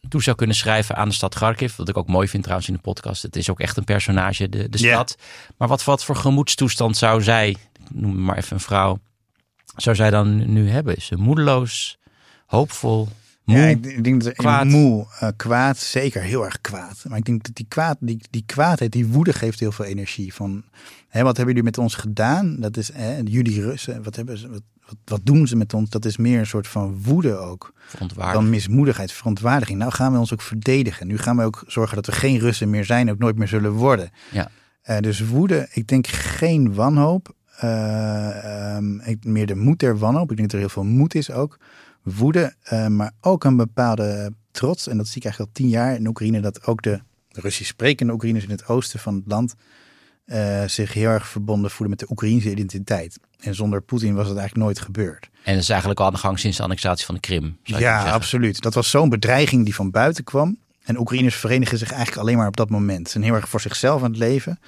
toe 0.08 0.22
zou 0.22 0.36
kunnen 0.36 0.56
schrijven 0.56 0.96
aan 0.96 1.08
de 1.08 1.14
stad 1.14 1.34
Kharkiv. 1.34 1.76
Wat 1.76 1.88
ik 1.88 1.96
ook 1.96 2.08
mooi 2.08 2.28
vind 2.28 2.42
trouwens 2.42 2.68
in 2.68 2.74
de 2.74 2.80
podcast. 2.80 3.22
Het 3.22 3.36
is 3.36 3.50
ook 3.50 3.60
echt 3.60 3.76
een 3.76 3.84
personage, 3.84 4.48
de, 4.48 4.68
de 4.68 4.78
stad. 4.78 5.16
Maar 5.56 5.68
wat, 5.68 5.84
wat 5.84 6.04
voor 6.04 6.16
gemoedstoestand 6.16 6.96
zou 6.96 7.22
zij, 7.22 7.48
ik 7.48 7.58
noem 7.90 8.22
maar 8.22 8.36
even 8.36 8.52
een 8.52 8.60
vrouw, 8.60 8.98
zou 9.76 9.96
zij 9.96 10.10
dan 10.10 10.52
nu 10.52 10.68
hebben? 10.68 10.96
Is 10.96 11.06
ze 11.06 11.16
moedeloos, 11.16 11.98
hoopvol? 12.46 13.08
Moe, 13.44 13.58
ja, 13.58 13.66
ik, 13.66 14.04
denk 14.04 14.22
dat 14.22 14.32
kwaad. 14.32 14.66
moe, 14.66 15.06
eh, 15.18 15.28
kwaad, 15.36 15.78
zeker 15.78 16.22
heel 16.22 16.44
erg 16.44 16.60
kwaad. 16.60 17.04
Maar 17.08 17.18
ik 17.18 17.24
denk 17.24 17.44
dat 17.44 17.54
die 17.54 17.66
kwaad, 17.68 17.96
die, 18.00 18.20
die 18.30 18.42
kwaadheid, 18.46 18.92
die 18.92 19.06
woede 19.06 19.32
geeft 19.32 19.60
heel 19.60 19.72
veel 19.72 19.84
energie. 19.84 20.34
Van, 20.34 20.64
hè, 21.08 21.22
wat 21.22 21.36
hebben 21.36 21.54
jullie 21.54 21.70
met 21.70 21.78
ons 21.78 21.94
gedaan? 21.94 22.56
Dat 22.60 22.76
is 22.76 22.92
hè, 22.92 23.20
jullie 23.24 23.62
Russen. 23.62 24.02
Wat, 24.02 24.16
hebben 24.16 24.38
ze, 24.38 24.48
wat, 24.48 24.62
wat, 24.86 24.96
wat 25.04 25.20
doen 25.22 25.46
ze 25.46 25.56
met 25.56 25.74
ons? 25.74 25.90
Dat 25.90 26.04
is 26.04 26.16
meer 26.16 26.38
een 26.38 26.46
soort 26.46 26.68
van 26.68 27.02
woede 27.02 27.36
ook. 27.36 27.72
Dan 28.16 28.50
mismoedigheid, 28.50 29.12
verontwaardiging. 29.12 29.78
Nou 29.78 29.92
gaan 29.92 30.12
we 30.12 30.18
ons 30.18 30.32
ook 30.32 30.42
verdedigen. 30.42 31.06
Nu 31.06 31.18
gaan 31.18 31.36
we 31.36 31.42
ook 31.42 31.64
zorgen 31.66 31.96
dat 31.96 32.06
we 32.06 32.12
geen 32.12 32.38
Russen 32.38 32.70
meer 32.70 32.84
zijn, 32.84 33.10
ook 33.10 33.18
nooit 33.18 33.36
meer 33.36 33.48
zullen 33.48 33.72
worden. 33.72 34.10
Ja. 34.30 34.50
Eh, 34.82 34.98
dus 34.98 35.20
woede, 35.20 35.68
ik 35.72 35.86
denk 35.86 36.06
geen 36.06 36.74
wanhoop. 36.74 37.34
Ehm, 37.58 38.98
ik, 39.00 39.24
meer 39.24 39.46
de 39.46 39.54
moed 39.54 39.78
der 39.78 39.98
wanhoop. 39.98 40.30
Ik 40.30 40.36
denk 40.36 40.50
dat 40.50 40.60
er 40.60 40.66
heel 40.66 40.74
veel 40.74 40.84
moed 40.84 41.14
is 41.14 41.30
ook. 41.30 41.58
Woede, 42.02 42.54
eh, 42.62 42.86
maar 42.86 43.12
ook 43.20 43.44
een 43.44 43.56
bepaalde 43.56 44.32
trots. 44.50 44.88
En 44.88 44.96
dat 44.96 45.06
zie 45.06 45.16
ik 45.16 45.24
eigenlijk 45.24 45.56
al 45.56 45.62
tien 45.62 45.72
jaar 45.72 45.94
in 45.94 46.06
Oekraïne. 46.06 46.40
Dat 46.40 46.66
ook 46.66 46.82
de 46.82 47.00
Russisch 47.28 47.70
sprekende 47.70 48.12
Oekraïners 48.12 48.44
in 48.44 48.50
het 48.50 48.68
oosten 48.68 49.00
van 49.00 49.14
het 49.14 49.24
land 49.26 49.54
eh, 50.24 50.64
zich 50.66 50.92
heel 50.92 51.08
erg 51.08 51.28
verbonden 51.28 51.70
voelen 51.70 51.90
met 51.90 51.98
de 51.98 52.10
Oekraïnse 52.10 52.50
identiteit. 52.50 53.18
En 53.40 53.54
zonder 53.54 53.82
Poetin 53.82 54.14
was 54.14 54.28
het 54.28 54.36
eigenlijk 54.36 54.66
nooit 54.66 54.80
gebeurd. 54.80 55.28
En 55.42 55.52
dat 55.52 55.62
is 55.62 55.68
eigenlijk 55.68 56.00
al 56.00 56.06
aan 56.06 56.12
de 56.12 56.18
gang 56.18 56.38
sinds 56.38 56.56
de 56.56 56.62
annexatie 56.62 57.06
van 57.06 57.14
de 57.14 57.20
Krim. 57.20 57.56
Ja, 57.62 58.12
absoluut. 58.12 58.60
Dat 58.60 58.74
was 58.74 58.90
zo'n 58.90 59.08
bedreiging 59.08 59.64
die 59.64 59.74
van 59.74 59.90
buiten 59.90 60.24
kwam. 60.24 60.58
En 60.84 60.98
Oekraïners 60.98 61.34
verenigen 61.34 61.78
zich 61.78 61.90
eigenlijk 61.90 62.20
alleen 62.20 62.36
maar 62.36 62.46
op 62.46 62.56
dat 62.56 62.70
moment. 62.70 63.06
Ze 63.06 63.12
zijn 63.12 63.24
heel 63.24 63.34
erg 63.34 63.48
voor 63.48 63.60
zichzelf 63.60 64.02
aan 64.02 64.10
het 64.10 64.18
leven. 64.18 64.58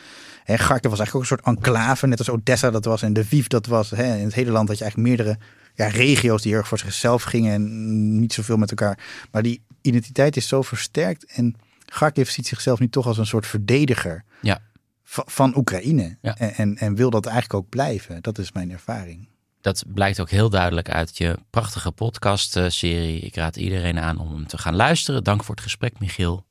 En 0.46 0.56
Kharkiv 0.56 0.90
was 0.90 0.98
eigenlijk 0.98 1.14
ook 1.14 1.20
een 1.20 1.26
soort 1.44 1.56
enclave, 1.56 2.06
net 2.06 2.18
als 2.18 2.28
Odessa 2.30 2.70
dat 2.70 2.84
was 2.84 3.02
en 3.02 3.18
Lviv 3.18 3.46
dat 3.46 3.66
was. 3.66 3.90
Hè. 3.90 4.16
In 4.16 4.24
het 4.24 4.34
hele 4.34 4.50
land 4.50 4.68
had 4.68 4.78
je 4.78 4.84
eigenlijk 4.84 5.16
meerdere 5.16 5.38
ja, 5.74 5.86
regio's 5.86 6.42
die 6.42 6.50
heel 6.50 6.60
erg 6.60 6.68
voor 6.68 6.78
zichzelf 6.78 7.22
gingen 7.22 7.52
en 7.52 8.18
niet 8.20 8.32
zoveel 8.32 8.56
met 8.56 8.70
elkaar. 8.70 8.98
Maar 9.30 9.42
die 9.42 9.62
identiteit 9.80 10.36
is 10.36 10.48
zo 10.48 10.62
versterkt 10.62 11.24
en 11.24 11.54
Kharkiv 11.84 12.28
ziet 12.28 12.46
zichzelf 12.46 12.78
nu 12.78 12.88
toch 12.88 13.06
als 13.06 13.18
een 13.18 13.26
soort 13.26 13.46
verdediger 13.46 14.24
Ja. 14.42 14.58
va- 15.04 15.24
van 15.26 15.56
Oekraïne. 15.56 16.16
Ja. 16.22 16.36
En, 16.36 16.54
en, 16.54 16.76
en 16.76 16.94
wil 16.94 17.10
dat 17.10 17.26
eigenlijk 17.26 17.54
ook 17.64 17.68
blijven. 17.68 18.22
Dat 18.22 18.38
is 18.38 18.52
mijn 18.52 18.70
ervaring. 18.70 19.28
Dat 19.60 19.84
blijkt 19.94 20.20
ook 20.20 20.30
heel 20.30 20.50
duidelijk 20.50 20.90
uit 20.90 21.18
je 21.18 21.38
prachtige 21.50 21.92
podcast-serie. 21.92 23.20
Ik 23.20 23.34
raad 23.34 23.56
iedereen 23.56 23.98
aan 23.98 24.18
om 24.18 24.32
hem 24.32 24.46
te 24.46 24.58
gaan 24.58 24.74
luisteren. 24.76 25.24
Dank 25.24 25.44
voor 25.44 25.54
het 25.54 25.64
gesprek, 25.64 25.98
Michiel. 25.98 26.45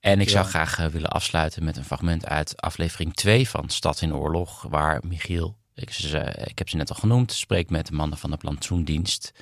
En 0.00 0.20
ik 0.20 0.28
zou 0.28 0.46
graag 0.46 0.78
eh, 0.78 0.86
willen 0.86 1.10
afsluiten 1.10 1.64
met 1.64 1.76
een 1.76 1.84
fragment 1.84 2.26
uit 2.26 2.60
aflevering 2.62 3.14
2 3.14 3.48
van 3.48 3.68
Stad 3.68 4.00
in 4.00 4.14
Oorlog, 4.14 4.62
waar 4.62 5.00
Michiel, 5.06 5.56
ik, 5.74 6.58
heb 6.58 6.68
ze 6.68 6.76
net 6.76 6.88
al 6.90 6.96
genoemd, 6.96 7.32
spreekt 7.32 7.70
met 7.70 7.86
de 7.86 7.92
mannen 7.92 8.18
van 8.18 8.30
de 8.30 8.36
plantsoendienst. 8.36 9.32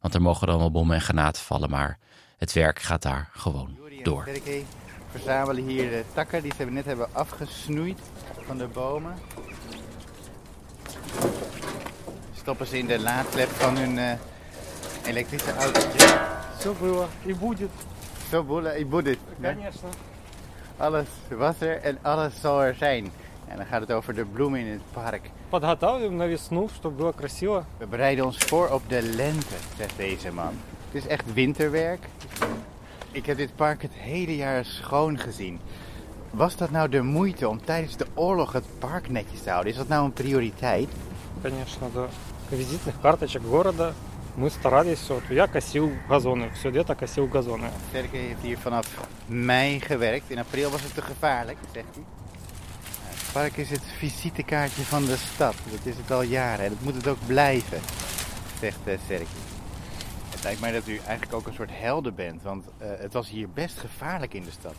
Want 0.00 0.14
er 0.14 0.22
mogen 0.22 0.46
dan 0.46 0.58
wel 0.58 0.70
bommen 0.70 0.96
en 0.96 1.02
granaten 1.02 1.42
vallen, 1.42 1.70
maar 1.70 1.98
het 2.36 2.52
werk 2.52 2.78
gaat 2.78 3.02
daar 3.02 3.30
gewoon 3.32 3.78
door. 4.02 4.28
Verzamelen 5.10 5.66
hier 5.66 5.90
de 5.90 6.04
takken 6.14 6.42
die 6.42 6.52
ze 6.56 6.64
net 6.64 6.84
hebben 6.84 7.14
afgesnoeid 7.14 7.98
van 8.46 8.58
de 8.58 8.66
bomen. 8.66 9.14
Stoppen 12.36 12.66
ze 12.66 12.78
in 12.78 12.86
de 12.86 13.00
laadklep 13.00 13.48
van 13.48 13.76
hun 13.76 13.98
eh, 13.98 14.18
elektrische 15.06 15.52
auto? 15.52 15.80
Zo 16.60 16.72
broer, 16.72 17.08
je 17.26 17.34
moet 17.40 17.58
het. 17.58 17.93
Zo 18.29 18.43
boelen, 18.43 18.79
ik 18.79 18.89
moet 18.89 19.05
het. 19.05 19.17
конечно. 19.41 19.89
Alles 20.77 21.07
was 21.29 21.55
er 21.59 21.81
en 21.81 21.97
alles 22.01 22.33
zal 22.41 22.61
er 22.63 22.75
zijn. 22.75 23.11
En 23.47 23.57
dan 23.57 23.65
gaat 23.65 23.81
het 23.81 23.91
over 23.91 24.13
de 24.15 24.25
bloemen 24.25 24.59
in 24.59 24.67
het 24.67 24.81
park. 24.93 25.29
Подготавливаем 25.49 26.17
на 26.17 26.27
весну, 26.27 26.69
чтобы 26.69 26.95
было 26.97 27.11
красиво. 27.11 27.65
We 27.77 27.85
bereiden 27.87 28.25
ons 28.25 28.37
voor 28.37 28.69
op 28.69 28.81
de 28.87 29.01
lente, 29.01 29.55
zegt 29.77 29.97
deze 29.97 30.31
man. 30.31 30.53
Het 30.91 31.03
is 31.03 31.07
echt 31.07 31.33
winterwerk. 31.33 32.03
Ik 33.11 33.25
heb 33.25 33.37
dit 33.37 33.55
park 33.55 33.81
het 33.81 33.91
hele 33.93 34.35
jaar 34.35 34.65
schoon 34.65 35.17
gezien. 35.19 35.59
Was 36.29 36.55
dat 36.55 36.71
nou 36.71 36.89
de 36.89 37.01
moeite 37.01 37.47
om 37.49 37.65
tijdens 37.65 37.95
de 37.97 38.05
oorlog 38.13 38.51
het 38.51 38.65
park 38.79 39.09
netjes 39.09 39.41
te 39.41 39.49
houden? 39.49 39.71
Is 39.71 39.77
dat 39.77 39.87
nou 39.87 40.05
een 40.05 40.13
prioriteit? 40.13 40.89
Конечно, 41.41 41.89
да. 41.93 42.07
Визитных 42.49 42.99
карточек 43.01 43.41
города. 43.43 43.93
Мы 44.35 44.49
старались, 44.49 45.09
вот 45.09 45.23
я 45.29 45.47
косил 45.47 45.91
газоны, 46.07 46.49
все 46.51 46.69
лето 46.69 46.95
косил 46.95 47.27
газоны. 47.27 47.71
Sergej 47.91 48.27
heeft 48.27 48.41
hier 48.41 48.57
vanaf 48.57 48.85
mei 49.27 49.79
gewerkt. 49.79 50.31
In 50.31 50.39
april 50.39 50.69
was 50.69 50.81
het 50.81 50.93
te 50.93 51.01
gevaarlijk, 51.01 51.57
zegt 51.73 51.95
hij. 51.95 52.03
Het 53.03 53.31
park 53.33 53.57
is 53.57 53.69
het 53.69 53.83
visitekaartje 53.97 54.83
van 54.83 55.05
de 55.05 55.15
stad. 55.17 55.55
Dat 55.71 55.85
is 55.85 55.97
het 55.97 56.11
al 56.11 56.21
jaren 56.21 56.65
en 56.65 56.71
dat 56.71 56.81
moet 56.81 56.95
het 56.95 57.07
ook 57.07 57.25
blijven, 57.27 57.79
zegt 58.59 58.79
eh, 58.83 58.97
Sergej. 59.07 59.27
Het 60.29 60.43
lijkt 60.43 60.61
mij 60.61 60.71
dat 60.71 60.87
u 60.87 60.97
eigenlijk 60.97 61.33
ook 61.33 61.47
een 61.47 61.53
soort 61.53 61.71
helden 61.73 62.15
bent, 62.15 62.41
want 62.43 62.65
eh, 62.77 62.87
het 62.97 63.13
was 63.13 63.29
hier 63.29 63.49
best 63.49 63.77
gevaarlijk 63.77 64.33
in 64.33 64.43
de 64.43 64.51
stad. 64.51 64.75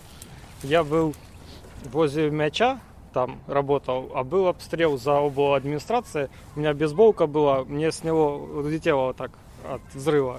Я 0.63 0.85
был 0.85 1.15
возле 1.91 2.31
мяча, 2.31 2.81
там 3.13 3.41
работал, 3.47 4.11
а 4.15 4.25
был 4.25 4.47
обстрел 4.47 4.99
за 4.99 5.19
обло 5.19 5.55
администрации. 5.55 6.29
У 6.55 6.61
меня 6.61 6.75
бейсболка 6.75 7.27
была, 7.27 7.65
мне 7.65 7.91
с 7.91 8.05
него 8.05 8.37
улетело 8.37 9.07
вот 9.07 9.17
так 9.17 9.31
от 9.65 9.81
взрыва. 9.95 10.37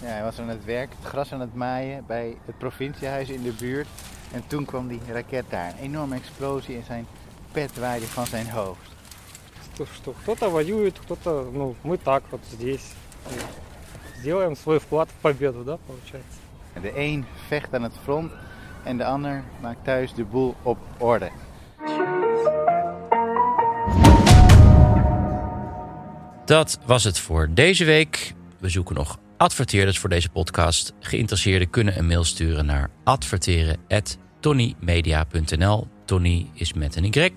Ja, 0.00 0.06
hij 0.06 0.22
was 0.22 0.38
aan 0.38 0.48
het 0.48 0.64
werk, 0.64 0.90
het 0.98 1.08
gras 1.08 1.32
aan 1.32 1.40
het 1.40 1.54
maaien 1.54 2.04
bij 2.06 2.36
het 2.44 2.58
provinciehuis 2.58 3.28
in 3.28 3.42
de 3.42 3.52
buurt. 3.52 3.88
En 4.32 4.42
toen 4.46 4.64
kwam 4.64 4.88
die 4.88 5.00
raket 5.12 5.44
daar. 5.48 5.68
Een 5.68 5.84
enorme 5.84 6.16
explosie 6.16 6.76
en 6.76 6.84
zijn 6.84 7.06
pet 7.52 7.78
waaide 7.78 8.06
van 8.06 8.26
zijn 8.26 8.50
hoofd. 8.50 8.94
Что, 9.72 9.86
что 9.86 10.14
кто-то 10.22 10.50
воюет, 10.50 10.98
кто-то, 10.98 11.50
ну, 11.52 11.74
мы 11.82 11.98
так 11.98 12.22
вот 12.30 12.40
здесь. 12.50 12.92
И 13.30 13.66
Сделаем 14.18 14.56
свой 14.56 14.78
вклад 14.78 15.08
в 15.08 15.22
победу, 15.22 15.62
да, 15.64 15.78
получается. 15.86 16.38
En 16.72 16.82
de 16.82 16.92
een 16.94 17.24
vecht 17.46 17.74
aan 17.74 17.82
het 17.82 17.92
front 18.02 18.32
en 18.82 18.96
de 18.96 19.04
ander 19.04 19.42
maakt 19.60 19.84
thuis 19.84 20.14
de 20.14 20.24
boel 20.24 20.54
op 20.62 20.78
orde. 20.98 21.30
Dat 26.44 26.78
was 26.86 27.04
het 27.04 27.18
voor 27.18 27.48
deze 27.50 27.84
week. 27.84 28.34
We 28.61 28.69
zoeken 28.69 28.95
nog 28.95 29.19
adverteerders 29.37 29.99
voor 29.99 30.09
deze 30.09 30.29
podcast. 30.29 30.93
Geïnteresseerden 30.99 31.69
kunnen 31.69 31.97
een 31.97 32.07
mail 32.07 32.23
sturen 32.23 32.65
naar 32.65 32.89
adverteren.tonnymedia.nl. 33.03 35.87
Tony 36.05 36.49
is 36.53 36.73
met 36.73 36.95
een 36.95 37.05
Y. 37.05 37.31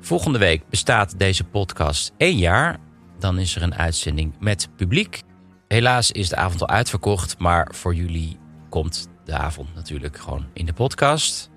Volgende 0.00 0.38
week 0.38 0.68
bestaat 0.68 1.18
deze 1.18 1.44
podcast 1.44 2.12
één 2.16 2.36
jaar. 2.36 2.78
Dan 3.18 3.38
is 3.38 3.56
er 3.56 3.62
een 3.62 3.74
uitzending 3.74 4.34
met 4.40 4.68
publiek. 4.76 5.22
Helaas 5.68 6.10
is 6.10 6.28
de 6.28 6.36
avond 6.36 6.60
al 6.60 6.68
uitverkocht, 6.68 7.38
maar 7.38 7.68
voor 7.74 7.94
jullie 7.94 8.38
komt 8.68 9.08
de 9.24 9.32
avond 9.32 9.74
natuurlijk 9.74 10.18
gewoon 10.18 10.46
in 10.52 10.66
de 10.66 10.72
podcast. 10.72 11.51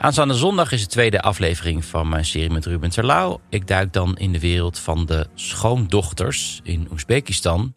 Aanstaande 0.00 0.34
zondag 0.34 0.72
is 0.72 0.80
de 0.80 0.86
tweede 0.86 1.20
aflevering 1.20 1.84
van 1.84 2.08
mijn 2.08 2.24
serie 2.24 2.50
met 2.50 2.66
Ruben 2.66 2.90
Terlouw. 2.90 3.40
Ik 3.48 3.66
duik 3.66 3.92
dan 3.92 4.16
in 4.16 4.32
de 4.32 4.40
wereld 4.40 4.78
van 4.78 5.06
de 5.06 5.26
schoondochters 5.34 6.60
in 6.62 6.88
Oezbekistan. 6.92 7.74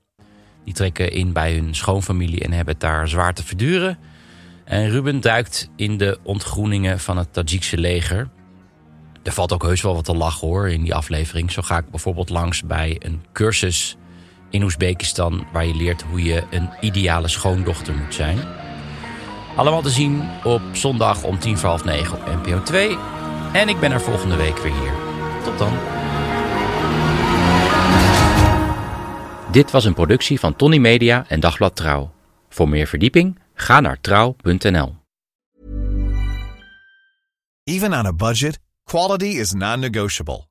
Die 0.63 0.73
trekken 0.73 1.11
in 1.11 1.33
bij 1.33 1.53
hun 1.53 1.75
schoonfamilie 1.75 2.43
en 2.43 2.51
hebben 2.51 2.73
het 2.73 2.83
daar 2.83 3.07
zwaar 3.07 3.33
te 3.33 3.43
verduren. 3.43 3.97
En 4.63 4.89
Ruben 4.89 5.21
duikt 5.21 5.69
in 5.75 5.97
de 5.97 6.19
ontgroeningen 6.23 6.99
van 6.99 7.17
het 7.17 7.33
Tajikse 7.33 7.77
leger. 7.77 8.29
Er 9.23 9.31
valt 9.31 9.53
ook 9.53 9.63
heus 9.63 9.81
wel 9.81 9.93
wat 9.93 10.05
te 10.05 10.15
lachen 10.15 10.47
hoor 10.47 10.69
in 10.69 10.83
die 10.83 10.95
aflevering. 10.95 11.51
Zo 11.51 11.61
ga 11.61 11.77
ik 11.77 11.89
bijvoorbeeld 11.89 12.29
langs 12.29 12.63
bij 12.63 12.95
een 12.99 13.21
cursus 13.33 13.97
in 14.49 14.63
Oezbekistan... 14.63 15.47
waar 15.51 15.65
je 15.65 15.75
leert 15.75 16.01
hoe 16.01 16.23
je 16.23 16.43
een 16.51 16.69
ideale 16.81 17.27
schoondochter 17.27 17.93
moet 17.93 18.13
zijn... 18.13 18.39
Allemaal 19.55 19.81
te 19.81 19.89
zien 19.89 20.29
op 20.43 20.61
zondag 20.71 21.23
om 21.23 21.39
tien 21.39 21.57
voor 21.57 21.69
half 21.69 21.83
negen 21.83 22.17
op 22.17 22.25
NPO 22.25 22.63
2. 22.63 22.97
En 23.53 23.69
ik 23.69 23.79
ben 23.79 23.91
er 23.91 24.01
volgende 24.01 24.35
week 24.35 24.57
weer 24.57 24.73
hier. 24.73 24.93
Tot 25.43 25.57
dan. 25.57 25.73
Dit 29.51 29.71
was 29.71 29.85
een 29.85 29.93
productie 29.93 30.39
van 30.39 30.55
Tony 30.55 30.77
Media 30.77 31.25
en 31.27 31.39
Dagblad 31.39 31.75
Trouw. 31.75 32.11
Voor 32.49 32.69
meer 32.69 32.87
verdieping 32.87 33.39
ga 33.53 33.79
naar 33.79 34.01
trouw.nl. 34.01 34.95
Even 37.63 37.93
on 37.93 38.05
a 38.05 38.13
budget, 38.13 38.59
quality 38.83 39.25
is 39.25 39.51
non-negotiable. 39.51 40.50